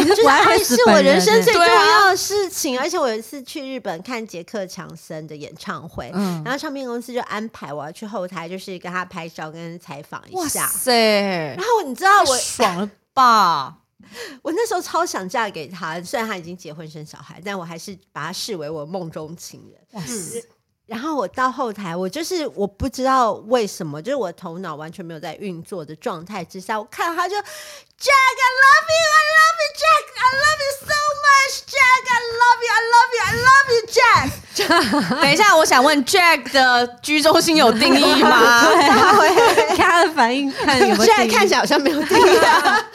[0.05, 2.77] 就是不爱是我人生最重要的事情。
[2.77, 6.11] 而且我有一次去日本看杰克强森的演唱会，
[6.45, 10.63] 然后唱片公司就安排我要去后台，就是跟他拍照跟采访一下。
[10.63, 11.55] 哇塞！
[11.57, 13.77] 然后你知道我爽了吧？
[14.43, 19.81] 我那时候超想嫁给他，虽然他已经结婚生小孩，但我还是把他视为我梦中情人。
[19.93, 20.43] 哇塞！
[20.87, 30.93] 然后我到后台，我就是我不知道为什么，就是我头脑完全没有在运作的状态之下，我看到他就 Jack，I love you，I love you，Jack，I love you so
[31.25, 34.29] much，Jack，I love you，I love you，I love you，Jack。
[35.23, 38.65] 等一下，我想问 Jack 的居中心有定义吗？
[38.69, 39.35] 对，他会
[39.75, 41.05] 看他的反应，看有没有。
[41.05, 42.87] 现在看起来好像没有定义啊。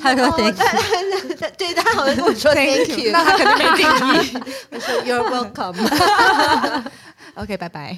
[0.00, 3.86] 他说 Thank you， 对，他好像跟我说 Thank you，那他肯定没定
[4.22, 4.44] 义。
[4.72, 5.76] 我说 You're welcome。
[7.36, 7.96] OK，拜拜。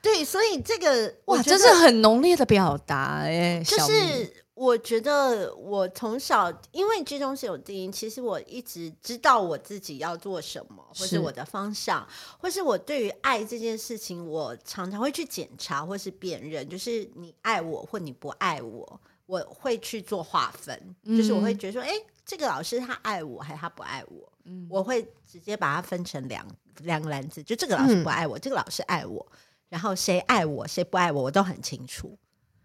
[0.00, 3.60] 对，所以这个哇，真是很浓烈的表达哎。
[3.66, 12.06] 就是我觉得我从小因为居中是有定义，其实我一直知道我自己要做什么，或是我的方向，
[12.38, 19.00] 或是我对于爱这件事情，我常常会去检查或是辨认，就是你爱我或你不爱我。
[19.26, 21.90] 我会去做划分，嗯、就是我会觉得说，哎，
[22.24, 24.32] 这个老师他爱我还是他不爱我？
[24.44, 26.46] 嗯、我会直接把它分成两
[26.82, 29.26] 两个篮子，就这个老师不爱我，嗯、这个老师爱我，
[29.68, 32.16] 然后谁爱我谁不爱我，我都很清楚。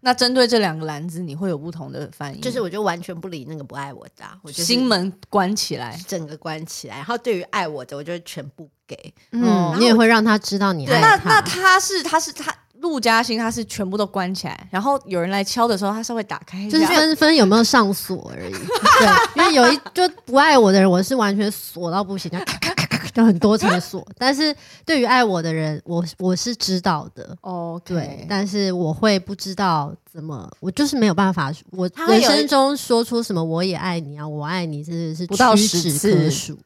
[0.04, 2.41] 那针对这两个篮子，你会有不同的反应？
[2.41, 6.97] 就是我就完全不理那个不爱我的，我就心门关起来，整个关起来。
[6.97, 9.13] 然后对于爱我的，我就全部给。
[9.32, 11.15] 嗯，你也会让他知道你爱他。
[11.17, 12.56] 那那他是他是他。
[12.81, 18.51] 陆嘉欣他是全部都关起来，然后有人来敲的时候，他稍微打开，就是分分有没有上锁而已。
[18.53, 24.05] 对，因为有一就不爱我的人，我是完全锁到不行，就咔咔咔咔，就很多层锁。
[24.17, 27.37] 但是对于爱我的人，我我是知道的。
[27.41, 27.87] 哦，Okay.
[27.87, 36.57] 对，但是我会不知道怎么，我就是没有办法，我人生中说出什么我也爱你啊，我爱你，真的是不到十次。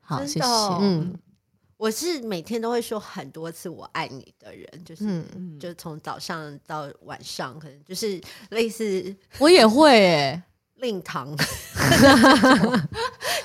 [0.00, 0.46] 好，谢谢。
[0.80, 1.14] 嗯。
[1.80, 10.42] 我是每天都会说很多次“我爱你”的人，就是，嗯、就从早上到晚上，可能就是类似我也会诶、欸，
[10.76, 11.34] 令堂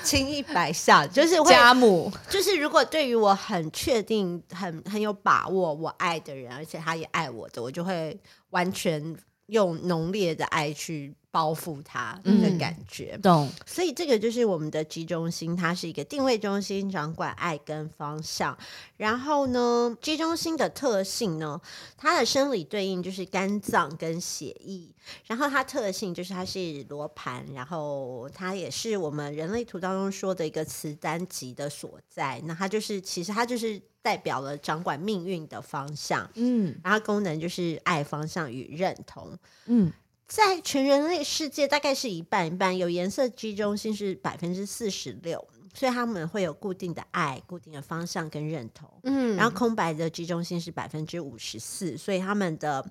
[0.04, 8.20] 亲一百下，就是会家母，就是如果对于我很确定、很很有把握我爱的人，而且他也爱我的，我就会
[8.50, 11.14] 完全用浓烈的爱去。
[11.36, 13.50] 包覆它的感觉，嗯、懂。
[13.66, 18.56] 所以这个就是我们的居中心，它是一个定位中心，掌管爱跟方向。
[18.96, 21.60] 然后呢，居中心的特性呢，
[21.94, 24.88] 它的生理对应就是肝脏跟血液。
[25.26, 32.40] 然后它特性就是它是罗盘，然后它也是我们人类图当中说的一个磁单极的所在。
[32.46, 39.36] 那它就是其实它就是代表了掌管命运的方向，嗯，然后功能就是爱方向与认同，
[39.66, 39.92] 嗯。
[40.26, 48.90] 在全人类世界，大概是一半一半，有颜色居中性是百分之四十六，所以他们会有固定的爱、固定的方向跟认同。
[49.04, 52.84] 嗯，然后空白的居中性是百分之五十四，所以他们的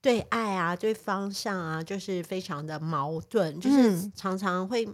[0.00, 4.88] 对爱啊，对方向啊，就是非常的矛盾，就是常常会。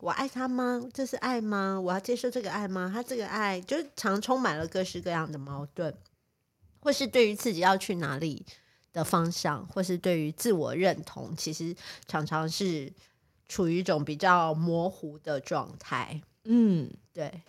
[0.00, 0.82] 我爱他吗？
[0.92, 1.80] 这是爱吗？
[1.80, 2.90] 我要接受这个爱吗？
[2.92, 5.96] 他这个爱就是常充满了各式各样的矛盾，
[6.80, 8.44] 或是对于自己要去哪里
[8.94, 11.76] 的方向，或是对于自我认同，其实
[12.08, 12.90] 常常是
[13.46, 16.18] 处于一种比较模糊的状态。
[16.44, 17.42] 嗯，对，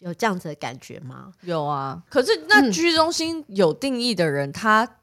[0.00, 1.32] 有这样子的感觉吗？
[1.40, 2.02] 有啊。
[2.10, 5.00] 可是那居中心有定义的人，嗯、他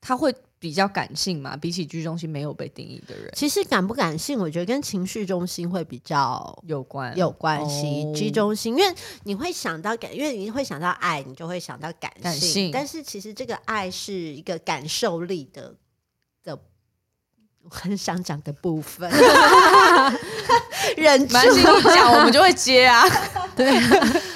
[0.00, 0.32] 他会。
[0.62, 8.04] 比较感性嘛，比起居中心没有被定义的人，其实感不感性，我觉得跟情绪中心会比较有关有关系。
[8.04, 8.94] 哦、G 中心，因为
[9.24, 12.22] 你会想到感，因为你会想到爱，你就会想到感性。
[12.22, 15.74] 感性，但是其实这个爱是一个感受力的
[16.44, 16.56] 的，
[17.64, 19.10] 我很想讲的部分。
[20.96, 21.34] 忍住，
[21.92, 23.04] 讲，我们就会接啊。
[23.56, 24.31] 对。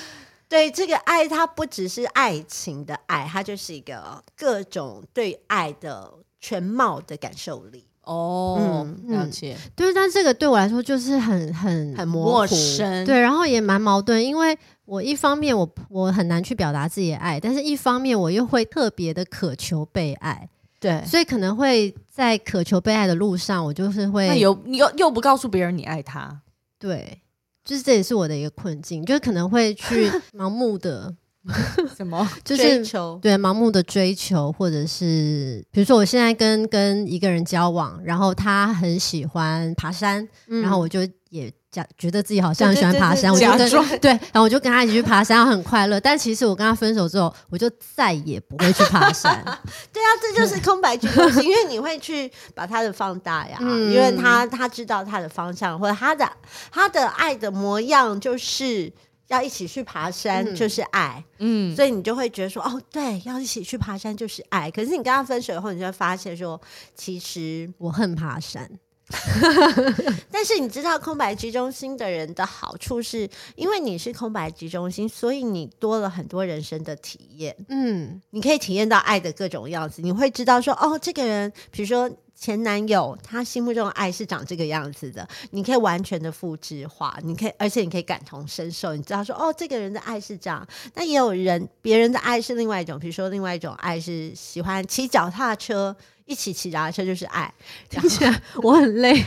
[0.48, 7.84] 对，这个爱，它不只是爱情的爱，它就是一个各种对爱的全貌的感受力。
[8.02, 9.56] 哦，了解。
[9.74, 13.04] 对，但这个对我来说就是很很很陌生。
[13.04, 20.48] 对，然后也蛮矛盾，因为我一方面我我很难去表达自己的爱，但是一方面我又会特别的渴求被爱。
[20.78, 26.42] 对，所以可能会在渴求被爱的路上，我就是会有你又又不告诉别人你爱他。
[26.78, 27.22] 对。
[27.66, 31.14] 就是这也是我的一个困境，就是可能会去 盲目的
[31.94, 41.52] 什么， 就是追求，对，盲目的追求，或者是比如说我现在跟跟一个人交往，然后他很喜欢爬山，嗯、然后我就也。
[41.98, 43.46] 觉得自己好像很喜欢爬山，我就
[43.82, 45.98] 跟对，然后我就跟他一起去爬山，很快乐。
[45.98, 49.42] 但其实我跟他分手之后，我就再也不会去爬山。
[49.92, 56.30] 对啊，这就是空白居中心，因为你会去把他的放大呀，嗯、因为他他知道他的方向，或者他的
[56.70, 58.92] 他的爱的模样，就是
[59.28, 61.24] 要一起去爬山，嗯、就是爱。
[61.38, 64.70] 嗯，所以你就会觉得说，哦，对，要一起去爬山就是爱。
[64.70, 66.60] 可是你跟他分手以后，你就会发现说，
[66.94, 68.70] 其实我恨爬山。
[70.32, 77.56] 但是你知道空白集中心的人的好处是，因为你是空白集中心，所以你多了很多人生的体验。
[77.68, 90.66] 嗯，你可以体验到爱的各种样子，你会知道说，哦，这个人，比如说前男友，他心目中的爱是长这个样子的，你可以完全的复制化，你可以，而且你可以感同身受，你知道说，哦，这个人的爱是这样。
[90.94, 95.96] 那也有人，别人的爱是另外一种，比如说另外一种爱是喜欢骑脚踏车。
[96.26, 97.52] 一起骑脚踏车就是爱，
[97.88, 99.24] 听起来我很累。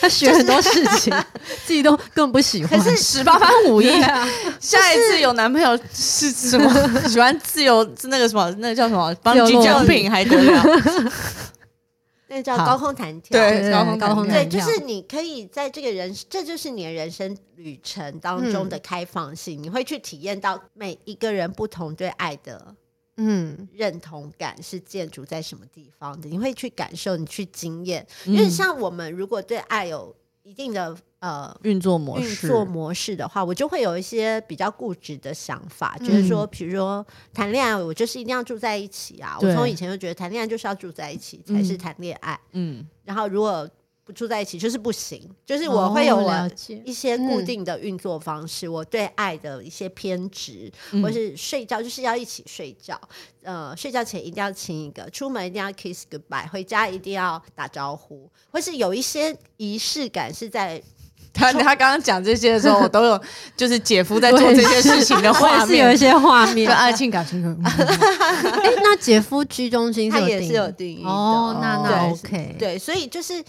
[0.00, 1.14] 他学很多事情，
[1.64, 2.78] 自己都更不喜欢。
[2.78, 4.26] 可是十八般武艺啊！
[4.58, 6.72] 下一次有男朋友是什么？
[7.06, 7.84] 喜欢自由？
[8.04, 8.50] 那个什么？
[8.58, 9.14] 那个叫什么？
[9.22, 10.64] 帮举奖品还得了？
[12.30, 13.38] 那叫高空弹跳。
[13.38, 19.62] 对，高空高空对，就是你可以在这个人，这就是你的人生旅程当中的开放性。
[19.62, 22.74] 你会去体验到每一个人不同对爱的。
[23.18, 26.28] 嗯，认同感是建筑在什么地方的？
[26.28, 28.06] 你会去感受，你去经验。
[28.24, 30.14] 因为像我们如果对爱有
[30.44, 37.04] 一定的呃运作模式、运作模式的话，我就会有一些比较固执的想法，嗯、就是说，比如说
[37.34, 39.36] 谈恋爱，我就是一定要住在一起啊。
[39.40, 42.38] 我从以前就觉得谈恋爱就是要住在一起才是谈恋爱。
[42.52, 43.68] 嗯，然后如果
[44.08, 46.50] 不住在一起就是不行，就是我会有我
[46.82, 52.98] 一些固定的运作方式，哦嗯、我对爱的一些偏执，嗯、或是睡觉就是要一起睡觉，
[53.42, 60.82] 呃，睡觉前一定要亲一个，出门一定要 kiss goodbye，回家一定要打招呼，或是有一些仪式感是在
[61.34, 63.20] 他他刚刚讲这些的时候，我都有
[63.54, 67.44] 就是姐夫在做这些事情的画面，是有一些画面， 爱情感情。
[67.62, 71.10] 哎，那姐夫居中心他也是有定义的。
[71.10, 73.44] 哦，那那 OK，对，所以就是。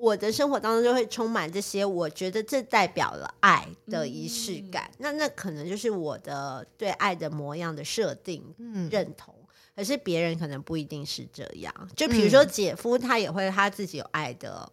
[0.00, 4.90] 我的生活当中就会充满这些，我觉得这代表了爱的仪式感。
[4.92, 9.34] 嗯、那那可能就是我的对爱的模样的设定、嗯、认同。
[9.76, 11.72] 可是别人可能不一定是这样。
[11.94, 14.70] 就比如说姐夫，他也会他自己有爱的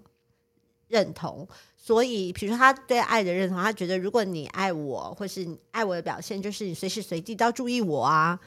[0.88, 1.48] 认同。
[1.88, 8.38] 所以，比如说他对爱的认同，他觉得如果你爱我，或是你爱我的表现，就是你随时随地都要注意我啊。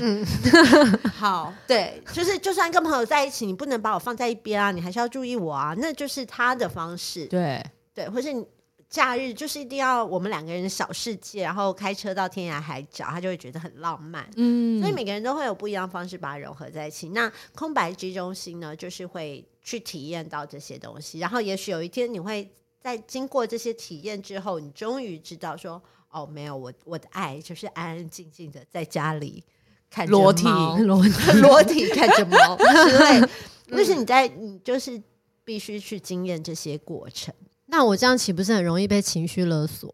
[0.00, 0.26] 嗯，
[1.14, 5.76] 好，对，就是就算跟朋友在一起，你不能把我放在一边啊，你还是要注意我啊。
[5.78, 7.26] 那就是他的方式。
[7.26, 7.64] 对
[7.94, 8.44] 对，或是你
[8.90, 14.28] 假日就是一定要我们两个人的小世界，然后开车到天涯海角，他就会觉得很浪漫。
[14.34, 17.10] 嗯，所以每个人都会有不一样的方式把它融合在一起。
[17.10, 19.46] 那空白 G 中心呢，就是会。
[19.66, 22.48] 去体验到这些东西，然后也许有一天你会
[22.80, 29.42] 在经过这些体验之后，你终于知道说，哦，没有，我我的爱就是安安静静的在家里
[29.90, 30.44] 看裸体
[30.86, 31.04] 裸
[31.42, 32.56] 裸体看着猫
[32.88, 33.28] 之类。
[33.66, 35.02] 就是你在你就是
[35.44, 37.34] 必须去经验这些过程。
[37.64, 39.92] 那我这样岂不是很容易被情绪勒索？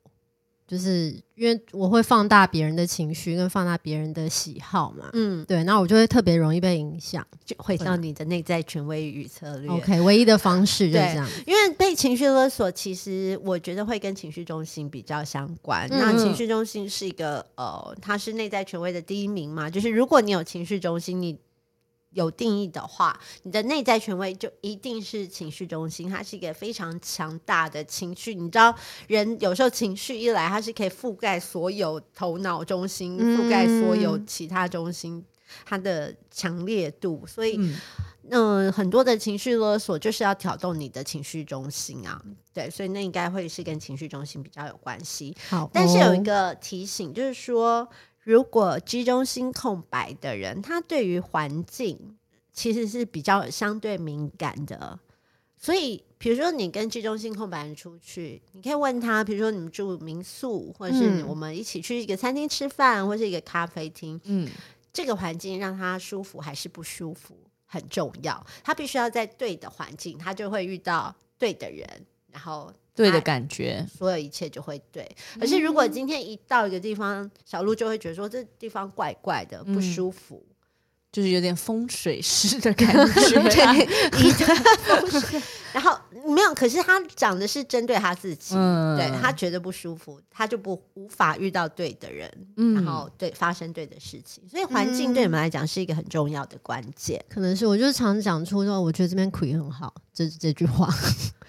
[0.67, 5.11] 就是因为我会放大别人的情绪，跟放大别人的喜好嘛。
[5.13, 9.69] 嗯，对，那我就会特别容易被影响，就回到你的内在权威与策略。
[9.71, 11.29] OK，唯一的方式就 是这样。
[11.47, 15.87] 因为被情绪勒索，其实我觉得会跟情绪中心比较相关。
[15.91, 19.69] 嗯、那情绪中心是一个呃，它是内在权威的第一名嘛。
[19.69, 21.39] 就是如果你有情绪中心，你
[22.13, 28.35] 有定义的话，你的内在权威就一定是情绪中心，它是一个非常强大的情绪。
[28.35, 28.75] 你知道，
[29.09, 35.25] 人有时候情绪一来，它是可以覆盖所有头脑中心，覆盖所有其他中心，
[35.65, 37.25] 它的强烈度。
[37.27, 37.57] 所以，
[38.31, 42.23] 嗯、呃，很多的情绪勒索就是要挑动你的情绪中心啊。
[42.53, 45.35] 对，所以那应该会是跟情绪中心比较有关系。
[45.49, 47.89] 好，但是有一个提醒，就是说。
[48.25, 52.17] 如果居中心空白的人，他对于环境
[52.53, 54.99] 其实是比较相对敏感的。
[55.57, 64.49] 所以，比如说你跟居中心空白人出去，你可以问他，比如说你们住民宿，或者是我们一起去一个餐厅吃饭，或是一个咖啡厅，嗯，
[64.93, 68.45] 这个环境让他舒服还是不舒服很重要。
[68.63, 71.89] 他必须要在对的环境，他就会遇到对的人，
[72.31, 72.73] 然后。
[72.95, 75.09] 对的感觉，所有一切就会对。
[75.41, 80.45] 可是如果今天一到一个地方，小鹿就会觉得说这地方怪怪的，不舒服，
[81.11, 82.95] 就是有点风水师的感
[83.29, 83.41] 觉。
[85.73, 85.99] 然后
[86.33, 94.43] 没有，可是他讲的是针对他自己，嗯、对他觉得不舒服，他就不无法遇到对的人，嗯、然后对发生对的事情。
[94.49, 97.25] 所以环境对你们来讲是一个很重要的关键。
[97.29, 100.89] 可能是我就是常讲出说，我觉得这边亏很好，这这句话。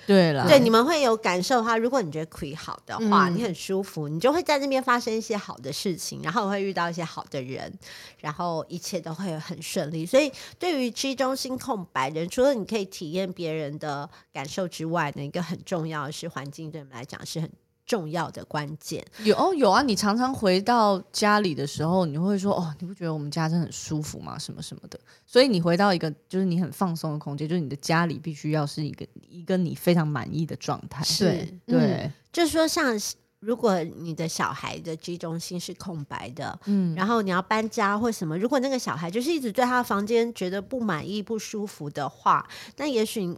[0.05, 7.71] 对了，对，你们会有感受的话，如果你觉得亏好的话，嗯、你很舒服，你就会在那边发生一些好的事情，然后会遇到一些好的人，
[8.17, 10.05] 然后一切都会很顺利。
[10.05, 10.29] 所以，
[10.59, 17.49] 对于 G 中心空白人，除了你可以体验别人的感受之外呢，一个很重要的是环境，对我们来讲是很。
[17.85, 24.39] 重要的关键有哦有啊，你常常回到家里的时候，你会说哦，你不觉得我们家真的很舒服吗？
[24.39, 24.97] 什么什么的。
[25.25, 31.03] 所以你回到一个就是你很放松的空间，就是你的家里必须要是一个一个你非常满意的状态。
[31.03, 31.25] 是
[31.65, 32.97] 对，对嗯、就是说像
[33.41, 42.47] 如果你的小孩的居中心是空白的，嗯，然后你要搬家或什么，如果那个小孩就是一直对他的房间觉得不满意、不舒服的话，
[42.77, 43.37] 那也许。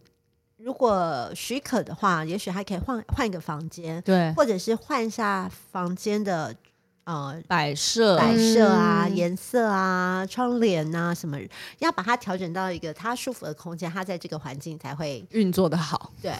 [0.57, 6.55] 如果许可的话，也许还可以换换一个房间，对，或者是换下房间的
[7.03, 11.37] 呃摆设、摆设啊、颜、嗯、色啊、窗帘啊什么，
[11.79, 16.31] 要把它调整到一个他舒服的空间，他在这个环境才会运作的好，对，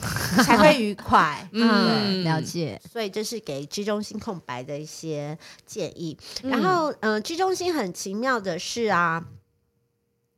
[0.43, 1.47] 才会愉快。
[1.51, 2.82] 嗯，了解。
[2.89, 6.18] 所以这是给居中心空白的一些建议。
[6.41, 9.24] 嗯、然后，嗯、呃居中心很奇妙的是啊。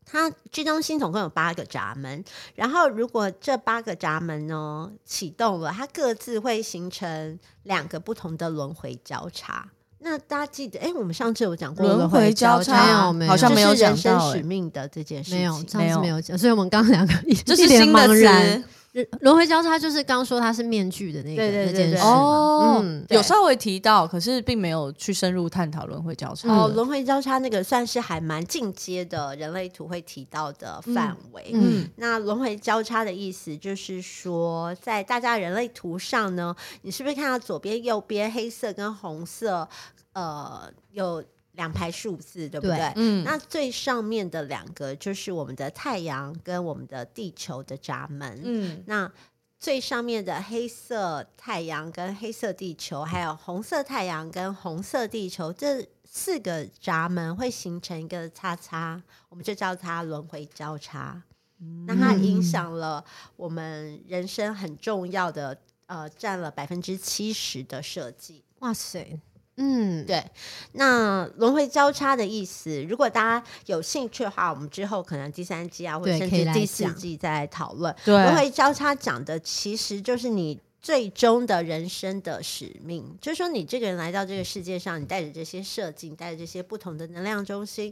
[0.10, 2.24] 它居中心总共有八个闸门，
[2.56, 9.70] 然后如果这八个闸门呢启动了，它各自会形成两个不同的轮回交叉。
[10.00, 18.64] 那大家记得，哎，我们上次有讲过轮回交叉，没有，好像没有讲到人生使命的这件事情，没有，上次没有讲，所以我们刚刚两个一就是新的词。
[19.22, 26.48] 轮回交叉就是刚说它是面具的那个那件事哦，嗯、有稍微提到，可是并没有去深入探讨轮回交叉。
[26.50, 31.52] 哦，轮回交叉那个算是还蛮进阶的人类图会提到的范围。
[31.54, 39.68] 嗯，嗯那轮回交叉的意思就是说，在大家人类图上呢，你是不是看到左边、右边黑色跟红色，
[40.14, 41.24] 呃，有。
[41.58, 42.78] 两排数字，对不对？
[42.78, 48.42] 对，嗯，那最上面的两个就是我们的太阳跟我们的地球的闸门。
[48.46, 49.12] 嗯，那
[49.60, 61.22] 最上面的黑色太阳跟黑色地球，还有红色太阳跟红色地球，这四个闸门会形成一个叉叉，我们就叫它轮回交叉。
[61.60, 63.04] 嗯，那它影响了
[63.36, 68.44] 我们人生很重要的，呃，占了百分之七十的设计。
[68.60, 69.20] 哇塞！
[69.58, 70.24] 嗯，对。
[70.74, 77.94] 那轮回交叉的意思，如果大家有兴趣的话，我们之后可能第三季啊，或者甚至第四季再来讨论。
[78.06, 87.92] 对，轮回交叉讲的其实就是你最终的人生的使命，就是说你这个人来到这个世界上，你带着这些设计，带着这些不同的能量中心，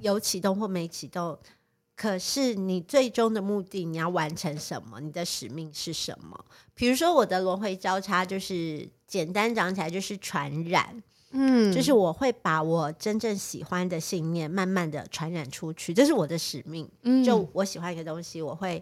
[0.00, 1.38] 有启动或没启动，
[2.00, 5.00] 可是你最终的目的，你要完成什么？
[5.00, 6.44] 你的使命是什么？
[6.74, 8.88] 比如说我的轮回交叉就是。
[9.10, 16.88] 简单讲起来就是传染，嗯，就是我会把我真正喜欢的信念慢慢的传染出去，这是我的使命。
[17.02, 18.80] 嗯，就我喜欢一个东西，我会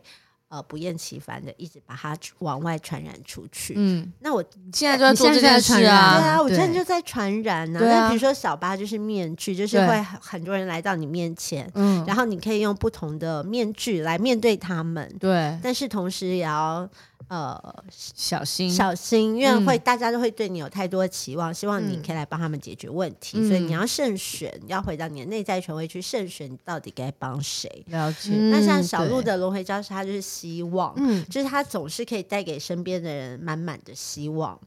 [0.49, 3.74] 呃不厌其烦的一直把它往外传染出去。
[3.76, 4.42] 嗯，那我
[4.72, 7.80] 现在就在做这件事啊，对啊，我现在就在传染啊。
[7.80, 16.88] 那比如说小巴就是面具，就是会很多人来到你面前，嗯，然后你可以用不同的面具来面对他们，对，但是同时也要。
[17.26, 17.60] 呃
[17.90, 27.84] 小心小心，因为会大家都会对你有太多的期望，希望你可以来帮他们解决问题，所以你要慎选，要回到你的内在权威去慎选，到底该帮谁？
[27.88, 28.30] 了解。
[28.50, 34.58] 那像小鹿的轮回交叉，就是希望，嗯，就是他总是可以带给身边的人满满的希望。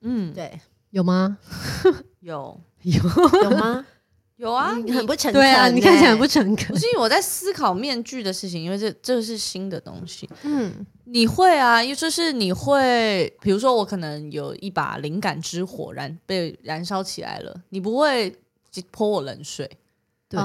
[0.00, 1.38] 嗯，对，有吗？
[2.20, 3.02] 有有
[3.42, 3.84] 有吗？
[4.36, 5.40] 有啊，你很不诚恳。
[5.40, 6.68] 对啊，你看起来很不诚恳。
[6.68, 10.28] 不是因为我在思考面具的事情，因为这这是新的东西。
[10.42, 10.72] 嗯，
[11.04, 18.36] 你会啊，因为就是你会，比如说我可能有一把灵感之火燃被燃烧起来了，你不会
[18.90, 19.68] 泼我冷水。
[20.28, 20.38] 对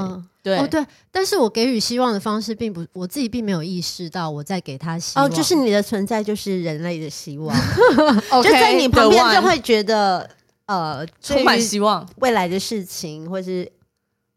[0.43, 5.25] 对哦对，但是我给予希望的方式，并不我自己并没有意识到我在给他希望。
[5.25, 7.53] 哦，就是你的存在就是人类的希望，
[8.41, 10.29] 就在你旁边就会觉得
[10.67, 13.69] 呃充满希望，未来的事情或是。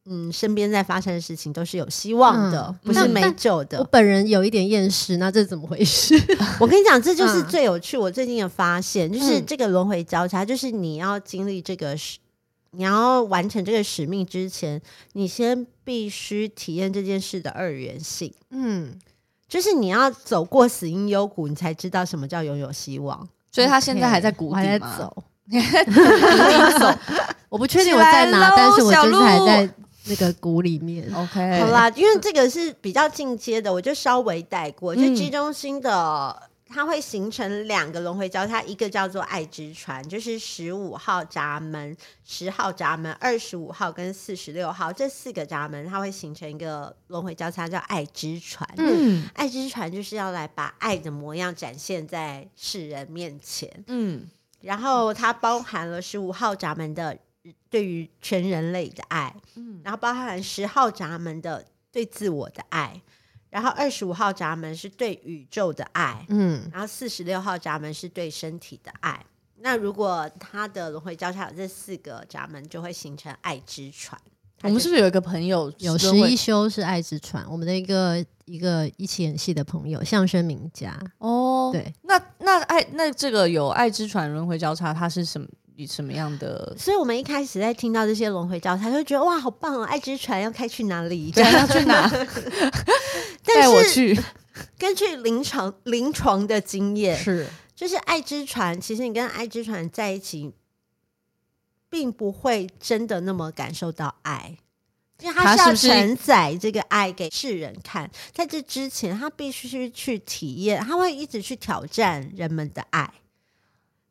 [0.06, 3.78] 嗯，身边在发生的事情都是有希望的，嗯、不是没救的。
[3.78, 6.14] 我本人有一点厌世，那这是怎么回事？
[6.60, 7.96] 我跟你讲，这就是最有趣。
[7.96, 12.18] 我最近的发现，嗯、就是这个轮回交叉，就是你要经历这个使，
[12.72, 14.78] 你要完成这个使命之前，
[15.14, 18.30] 你先必须体验这件事的二元性。
[18.50, 19.00] 嗯，
[19.48, 23.26] 就是你要走过死因幽谷，你才知道什么叫拥有希望。
[23.50, 25.24] 所以他现在还在谷底 在走，
[26.78, 26.98] 走。
[27.48, 29.70] 我不确定我在哪，但是我就是还在。
[30.06, 34.94] 那个鼓里面，OK，好啦，因为这个是比较进阶的，我就稍微带过。
[34.94, 48.68] 就 G 中心的，嗯、它会形成两个轮回交叉，一个叫做爱之船，就是十五号闸门、十号闸门、二十五号跟四十六号这四个闸门，它会形成一个轮回交叉，叫爱之船。
[48.76, 53.70] 嗯，爱之船就是要来把爱的模样展现在世人面前。
[53.86, 54.28] 嗯，
[54.60, 57.16] 然后它包含了十五号闸门的。
[57.68, 63.00] 对于全人类的爱，嗯，然后包含十号闸门的对自我的爱，
[63.50, 69.24] 然后二十五号闸门是对宇宙的爱，嗯，然后四十六号闸门是对身体的爱。
[69.58, 74.20] 那如果它的轮回交叉有这四个闸门，就会形成爱之船。
[74.62, 77.44] 我们是不是有一个朋友有十一修是爱之船？
[77.50, 80.98] 我们的一个一个一起演戏的朋友，相声名家。
[81.18, 85.46] 哦，对，那那爱那这个有爱之船轮回交叉，它是什么？
[85.76, 86.74] 以什么样的？
[86.78, 89.84] 所以我们一开始在听到这些轮回教材，就会觉得哇，好棒哦！
[89.84, 91.30] 爱之船要开去哪里？
[91.30, 92.08] 对，要去哪？
[93.44, 94.18] 带我去。
[94.78, 100.52] 根据临床临床的经验，是就是爱之船，其实你跟爱之船在一起，
[101.90, 104.56] 并不会真的那么感受到爱，
[105.20, 108.08] 因为他是要承载这个爱给世人看。
[108.32, 113.12] 在这之前，他必须去体验，他会一直去挑战人们的爱。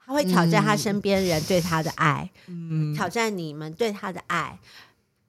[0.06, 4.60] 他会挑战他身边人对他的爱，嗯、挑战你们对他的爱，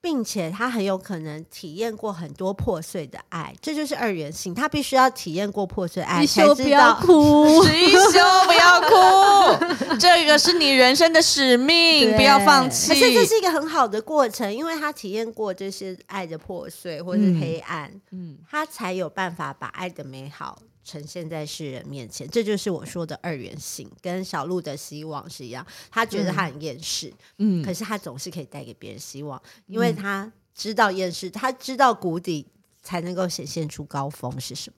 [0.01, 4.53] 并且他很有可能体验过很多破碎的爱，这就是二元性。
[4.53, 6.55] 他必须要体验过破碎爱，才知道。
[6.55, 12.89] 不要哭， 十一休不要哭，这个是你人生的使命，不要放弃。
[12.89, 20.59] 可是这是一个很好的过程，因为他体验过这些爱的破碎或是黑暗，嗯，他才有办法把爱的美好。
[20.85, 25.65] 呈现在世人面前，这就是我说的二元性，跟小鹿的希望是一样。
[25.89, 32.45] 他觉得他很厌世，嗯，可是他总是可以带给别人希望，因为他知道厌世，他知道谷底
[32.83, 34.77] 才能够显现出高峰是什么。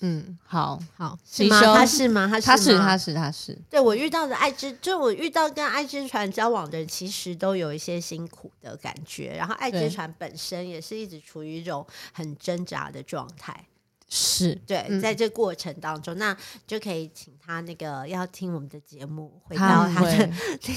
[0.00, 1.60] 嗯，好好，是吗？
[1.60, 2.28] 他是吗？
[2.28, 3.58] 他是他是他是他是。
[3.70, 9.34] 对，我遇到的爱之，就我遇到跟爱之船交往的人，其实都有一些辛苦的感觉。
[9.36, 13.66] 然后爱之船本身也是一直处于一种很挣扎的状态。
[14.08, 16.36] 是对，在这过程当中，嗯、那
[16.66, 20.30] 就可以请他那个要听我们的节目，回到他的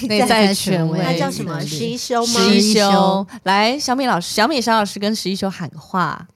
[0.08, 1.60] 内在权威，他叫什么？
[1.60, 2.40] 十一修吗？
[2.40, 6.26] 十一修，来，小米老师，小米小老师跟十一修喊话：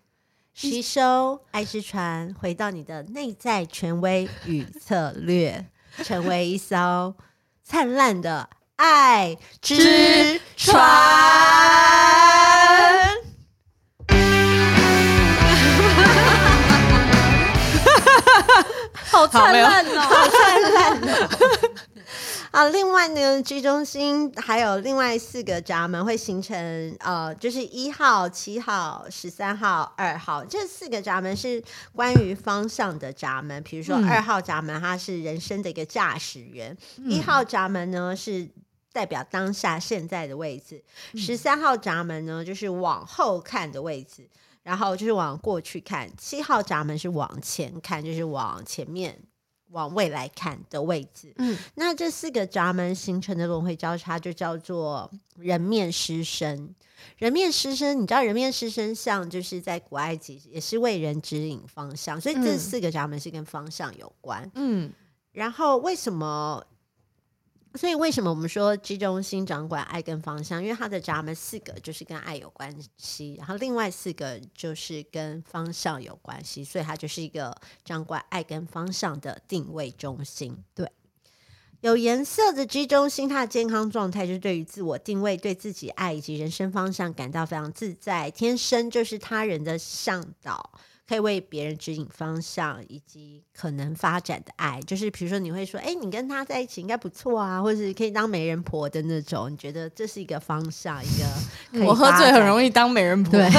[0.54, 5.66] 十一修，爱之船，回到你的内在权威与策略，
[6.04, 7.14] 成为一艘
[7.64, 11.41] 灿烂的爱之船。
[19.12, 20.00] 好灿烂哦！
[20.00, 21.28] 好灿烂哦！
[22.50, 31.62] 啊，另外呢居中心还有另外四个闸门会形成，呃，就是一号、七号、十三号、二号这四个闸门是
[31.94, 33.62] 关于方向的闸门。
[33.62, 38.48] 比如说二号闸门，它是人生的一个驾驶员；一、嗯、号闸门呢是
[38.92, 40.82] 代表当下现在的位置；
[41.16, 44.28] 十三号闸门呢就是往后看的位置。
[44.62, 49.18] 然后就是往过去看，七号闸门是往前看，就是往前面
[49.70, 51.32] 往未来看的位置。
[51.38, 56.74] 嗯，那这四个闸门形成的轮回交叉就叫做人面狮身。
[57.18, 64.48] 人面狮身，你知道人面狮身像就是在古埃及也是为人指引方向，所以这四个闸门是跟方向有关。
[64.54, 64.92] 嗯，
[65.32, 66.64] 然后为什么？
[67.74, 70.62] 所以为什么我们说 G 中心掌管爱跟方向？
[70.62, 80.56] 因为它的闸门四个就是跟爱有关系，然后另外四个就是跟方向有关系，所以它就是一个掌管爱跟方向的定位中心。
[80.74, 80.86] 对，
[81.80, 90.72] 有颜色的 G 中心，它的健康状态就是对于自我定位、对自己爱以及人生方向感到非常自在，天生就是他人的向导。
[91.08, 103.32] 可以为别人指引方向以及可能发展的爱，就是比如说你会说，哎、欸，你跟他在一起应该不错啊，或者是可以当媒人婆的那种，你觉得这是一个方向，一个我喝醉很容易当媒人婆。
[103.32, 103.50] 对，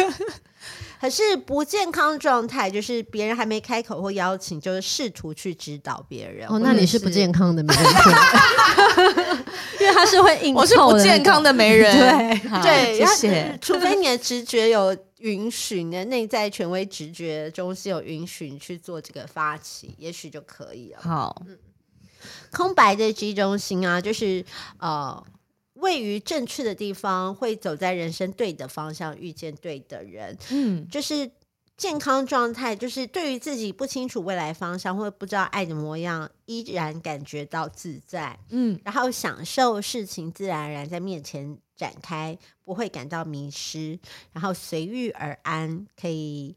[1.00, 6.46] 可是不健康状态就是别人还没开口或邀请，就是试图去指导别人。
[6.48, 8.12] 哦，那你是不健康的媒人婆，
[9.80, 11.94] 因为他是会硬，我是不健康的媒人。
[11.96, 13.58] 对对，谢谢。
[13.62, 14.94] 除非你的直觉有。
[15.26, 21.00] 允许你的内在权威直觉中心有允许你去做这个发起，也许就可以了。
[21.00, 21.58] 好，嗯，
[22.52, 24.44] 空白的 G 中心啊，就是
[24.78, 25.26] 呃，
[25.74, 30.38] 位于正确的地方，会走在人生对的方向，遇见对的人。
[30.50, 31.28] 嗯，就是
[31.76, 38.38] 健康状态，就是对于自己不清楚未来方向或不知道爱的模样，依然感觉到自在。
[38.50, 43.98] 嗯，然后享受事情自然而然在面前展开，不会感到迷失，
[44.32, 46.56] 然后随遇而安，可以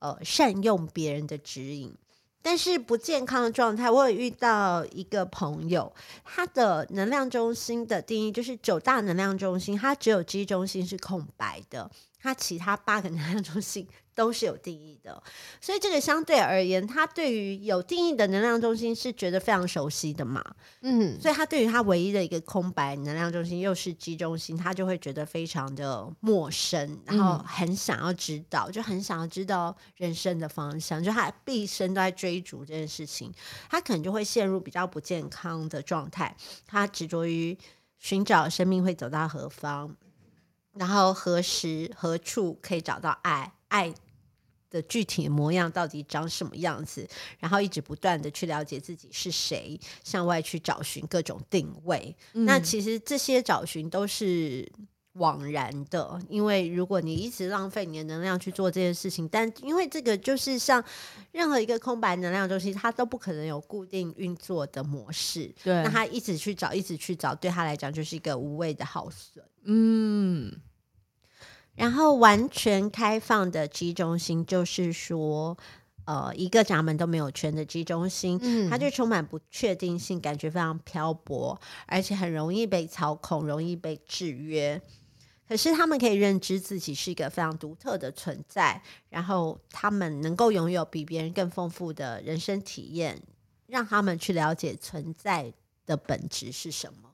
[0.00, 1.94] 呃善用别人的指引。
[2.42, 5.92] 但是不健康的状态，我有遇到一个朋友，
[6.24, 11.90] 他的能量中心的定义就是九大能量中心，他只有 G 中心是空白的，
[12.20, 13.88] 他其他八个能量中心。
[14.16, 15.22] 都是有定义的，
[15.60, 20.42] 所以这个相对而言，他对于有定义的能量中心是觉得非常熟悉的嘛，
[20.80, 33.30] 嗯，所以他对于他唯一的一个空白能量中心又是 G 中心，他就会觉得非常的陌生，然后很想要知道，就很想要知道人生的方向，就他毕生都在追逐这件事情，
[33.68, 36.34] 他可能就会陷入比较不健康的状态，
[36.66, 37.56] 他执着于
[37.98, 39.94] 寻找生命会走到何方，
[40.72, 43.92] 然后何时何处可以找到爱，爱。
[44.76, 47.08] 的具体的模样到底长什么样子？
[47.38, 52.14] 然后一直不断的去了解自己是谁，向外去找寻各种定位。
[52.34, 54.70] 嗯、那其实这些找寻都是
[55.14, 60.84] 枉然的，因为如果你一直浪费你的能量去做这件事情，但因为这个就是像
[61.32, 65.50] 任何一个空白能量中心，它都不可能有固定运作的模式。
[65.64, 69.42] 对，那他一直去找，一直去找，对他来讲就是一个无谓的耗损。
[69.64, 70.52] 嗯。
[71.76, 75.56] 然后完全开放的 G 中心，就是说，
[76.06, 84.80] 呃，一个闸门都没有圈的 G 中心，嗯，它就充满不确定性，感觉非常漂泊，而且很容易被操控，容易被制约。
[85.48, 93.22] 可是他们可以认知自己是一个非常独特的存在，然后他们能够拥有比别人更丰富的人生体验，
[93.66, 95.52] 让他们去了解存在
[95.84, 97.05] 的本质是什么。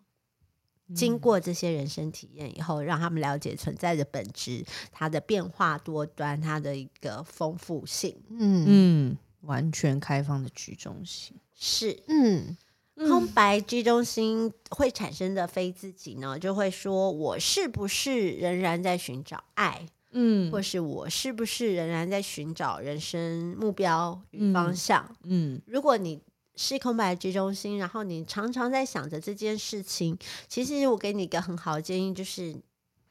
[0.94, 8.16] 经过这些人生体验以后，让他们了解存在的本质，它的变化多端，它的一个丰富性。
[8.30, 12.56] 嗯嗯，完全开放的居中心是嗯，
[12.96, 19.86] 空白居中心会产生的非自己呢，就会说我是不是仍然在寻找爱？
[20.10, 25.04] 嗯，或是我是不是仍然在寻找人生目标与方向？
[25.24, 26.20] 嗯，嗯如果你。
[26.56, 30.18] 是空白的 G 中心，然后你常常在想着这件事情。
[30.48, 32.54] 其实我给你一个很好的建议，就是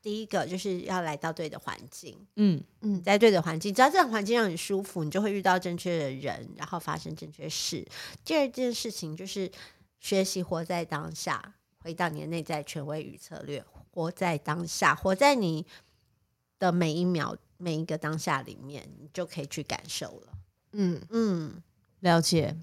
[0.02, 7.86] 第一个就是要来到对的环境，嗯嗯，在对的环境，只要这个环境让你舒服，你就会遇到正确的人，然后发生正确事。
[8.24, 9.52] 第二件事情就是
[10.00, 15.66] 学习活在当下，回到你的内在权威与策略，活在当下，活在你
[16.60, 20.34] 的每一秒每一个当下里面，你就可以去感受了。
[20.74, 21.62] 嗯嗯，
[22.00, 22.56] 了解。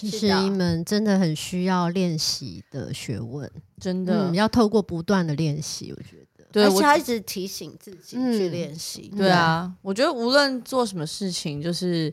[0.00, 9.12] 这是一门真的很需要练习的学问，真的、嗯、要透过不断的练习，我觉得，对，而且要一直提醒自己去练习。
[9.16, 12.12] 对啊，我觉得无论做什么事情，就是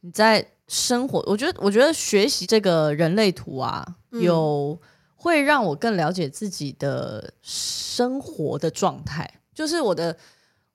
[0.00, 4.78] 你在生活，我觉得，我觉得学习这个人类图啊，嗯、有
[5.14, 10.16] 会让我更了解自己的生活的状态，就是我的。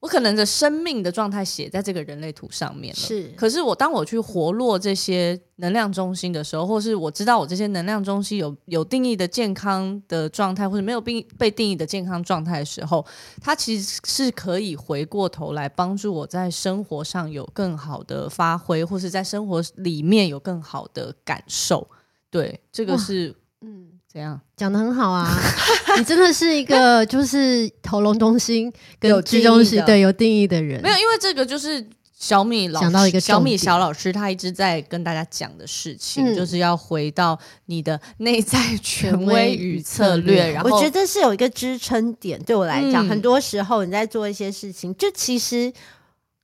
[0.08, 3.00] 我可能的生命的状态写在这个人类图上面了。
[3.00, 13.06] 是，可是我当我去活络这些能量中心的时候，或是我知道我这些能量中心有有定义的健康的状态，或者没有被被定义的健康状态的时候，
[13.42, 21.86] 它其实是可以回过头来帮助我在生活上有更好的发挥，或是在生活里面有更好的感受。
[22.30, 23.97] 对，这个是嗯。
[24.18, 25.32] 怎样讲的很好啊！
[25.96, 30.82] 你真的是一个就是喉咙中心跟 G 中心对有定义的人。
[30.82, 31.88] 没有，因为这个就是
[32.18, 37.38] 小米老师讲到一个小米小老师，他一直在跟大家讲的事情，嗯、就是要回到
[37.68, 40.52] 你的内在权威与策略。
[40.52, 45.72] 然后我觉得是有一个支撑点，对我来讲，嗯、很多时候你在做一些事情，就其实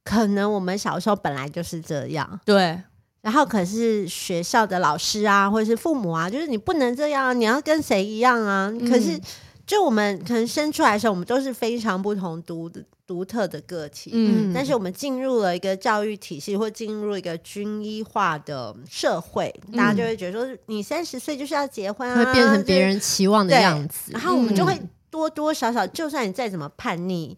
[0.03, 2.39] 可能我们小时候本来就是这样。
[2.45, 2.79] 对。
[3.23, 8.69] 然后可是学校的老师啊，或者是父母啊，就是你不能这样，你要跟谁一样啊？
[8.69, 9.17] 嗯、可是
[9.65, 14.11] 就我们可能生出来的时候，我们都是非常不同独的独特的个体。
[14.13, 24.11] 嗯，但是我们进入了一个教育体系，或进入一个军医化的社会，嗯、大家就会觉得说，你三十岁就是要结婚啊，会变成别人期望的样子。
[24.11, 24.77] 然后我们就会
[25.09, 27.37] 多多少少，就算你再怎么叛逆，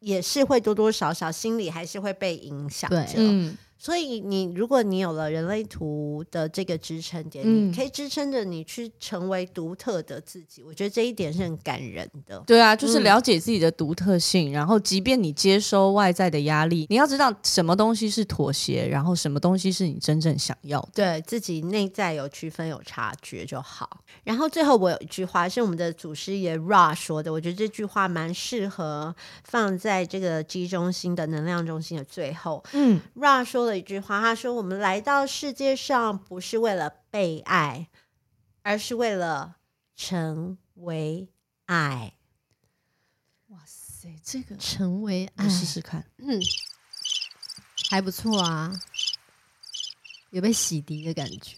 [0.00, 3.14] 也是会多多少少心里还是会被影响着。
[3.16, 3.56] 嗯。
[3.82, 10.62] 所以你，如果你有了人类图的这个支撑点，嗯、你可以支撑着你去成为独特的自己。
[10.62, 12.40] 我觉得这一点是很感人的。
[12.46, 20.88] 对啊，就是了解自己的独特性，嗯、然后即便你接收外在的压力，你要知道什么东西是妥协，然后什么东西是你真正想要的。
[20.94, 24.04] 对自己内在有区分、有察觉就好。
[24.22, 29.12] 然后最后，我有一句话是我们的祖师爷 Ra 说的，我觉得这句话蛮适合
[29.42, 32.62] 放在这个 G 中心的能量中心的最后。
[32.74, 33.71] 嗯，Ra 说了。
[33.76, 37.88] 一句话，他说：“我们来到世界上不是为了被爱，
[38.62, 39.56] 而是为了
[39.94, 41.28] 成为
[41.66, 42.14] 爱。”
[43.48, 46.40] 哇塞，这个成为爱，试试看，嗯，
[47.90, 48.72] 还不错啊，
[50.30, 51.56] 有被洗涤的感觉。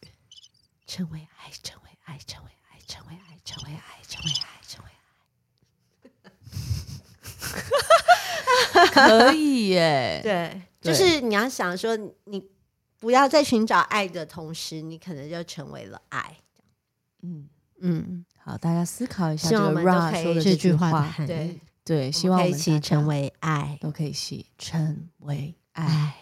[0.87, 4.95] 成为爱，成为爱，成为爱，成为爱，成为爱，成为爱，成为爱。
[8.93, 10.62] 可以耶，对。
[10.85, 12.49] 就是你要想说，你
[13.01, 16.37] 不要在寻找爱的同时，你可能就成为了爱。
[17.22, 17.49] 嗯。
[17.80, 21.12] 嗯，好，大家思考一下这个 Ra 说的这句话。
[21.26, 21.61] 对。
[21.85, 26.14] 对，希望我们一起成为爱，都可以一起成为爱。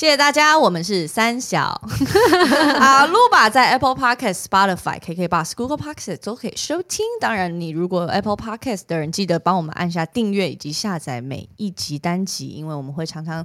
[0.00, 1.60] 谢谢大家，我们是三小
[2.80, 7.04] 啊，Luba 在 Apple Podcast、Spotify、KK Bus、Google Podcast 都可以收听。
[7.20, 13.44] 当然，你如果 Apple Podcast 的人，记得帮我们按下订阅以及下载每一集单集，因为我们会常常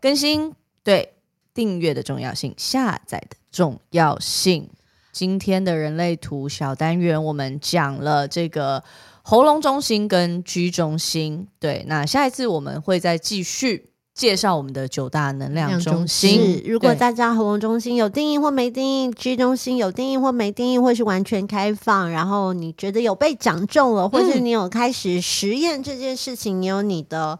[0.00, 0.52] 更新。
[0.82, 1.14] 对，
[1.54, 4.68] 订阅的重要性，下载的重要性。
[5.12, 8.82] 今天的人类图小单元，我们讲了这个
[9.22, 11.46] 喉咙中心跟居中心。
[11.60, 13.91] 对，那下一次我们会再继续。
[14.14, 16.58] 介绍我们的九大能量中心。
[16.58, 27.38] 是，如果大家喉咙中心有定义或没定义，G 中心有定义或没定义，或是完全开放，然后你觉得有被讲中了，或是你有开始实验这件事情，嗯、你有你的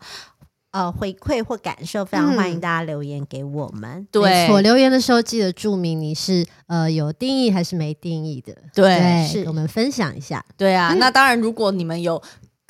[0.70, 3.90] 呃回馈或感受，非常欢迎大家留言给我们。
[3.90, 8.56] 嗯、对，我留言的时候记得注明你是呃有定义还是没定义的。
[8.74, 10.42] 对，对是我们分享一下。
[10.56, 12.22] 对啊，嗯、那当然，如果你们有。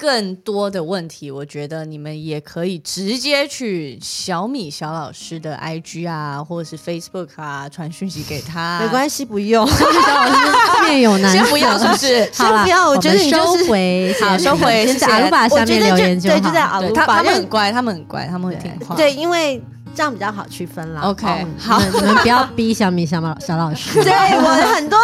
[0.02, 8.80] 更多的问题，我觉得你们也可以直接去小米小老师的 IG 啊，或者是 Facebook 啊，传讯息给他。
[8.80, 9.64] 没关系，不用。
[9.64, 12.28] 小老师面有难色，先不要，是不是？
[12.34, 12.88] 先不要。
[12.88, 14.84] 我觉得你收回，好，收回。
[14.88, 16.36] 是阿鲁巴下面留言就好。
[16.36, 17.06] 对，就在阿鲁巴。
[17.06, 18.96] 他们很乖，他们很乖，他们会听话。
[18.96, 19.62] 对，因为
[19.94, 21.02] 这样比较好区分啦。
[21.02, 23.94] OK，好，你们不要逼小米小老小老师。
[24.02, 24.98] 对我很多。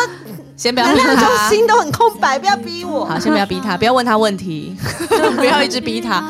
[0.58, 3.04] 先不要逼他，中心都很空白，不要逼我。
[3.04, 4.76] 好，先不要逼他，不要问他问题，
[5.38, 6.20] 不要一直逼他。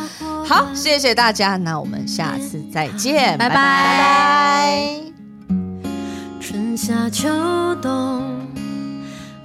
[0.47, 3.55] 好，谢谢大家，那我们下次再见，拜拜。
[3.55, 5.01] 拜拜。
[6.41, 7.27] 春夏秋
[7.81, 8.23] 冬，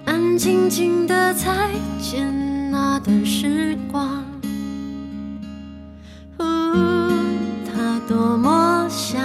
[0.04, 1.70] 安静静的再
[2.02, 4.22] 见那段时光。
[6.38, 9.22] 他多么想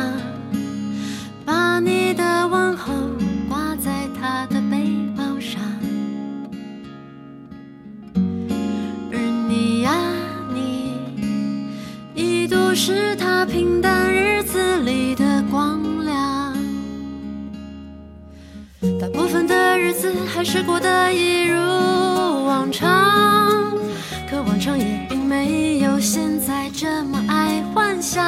[1.45, 2.93] 把你的问候
[12.81, 16.57] 是他平淡日子里的光亮，
[19.01, 21.59] 大部分的日子还是过得一如
[22.47, 23.73] 往常，
[24.31, 28.25] 可往常也并没有现在这么爱幻想。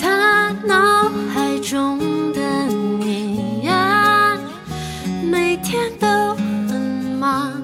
[0.00, 1.98] 他脑海中
[2.32, 2.66] 的
[2.98, 4.38] 你呀，
[5.30, 6.06] 每天都
[6.66, 6.80] 很
[7.20, 7.62] 忙，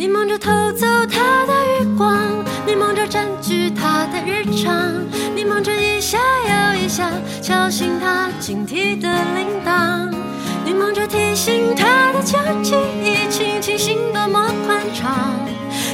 [0.00, 4.94] 你忙着偷走他的余光，你忙着占据他的日常，
[5.36, 7.10] 你忙着一下又一下
[7.42, 10.10] 敲醒他警惕的铃铛，
[10.64, 12.74] 你忙着提醒他的假期
[13.04, 15.38] 已经，清醒多么宽敞，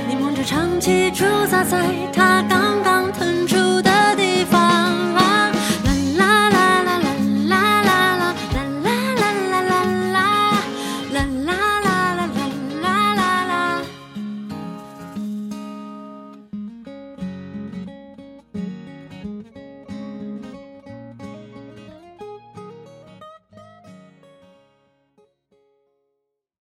[0.09, 4.66] 你忙着长期驻扎在他刚刚腾出的地方。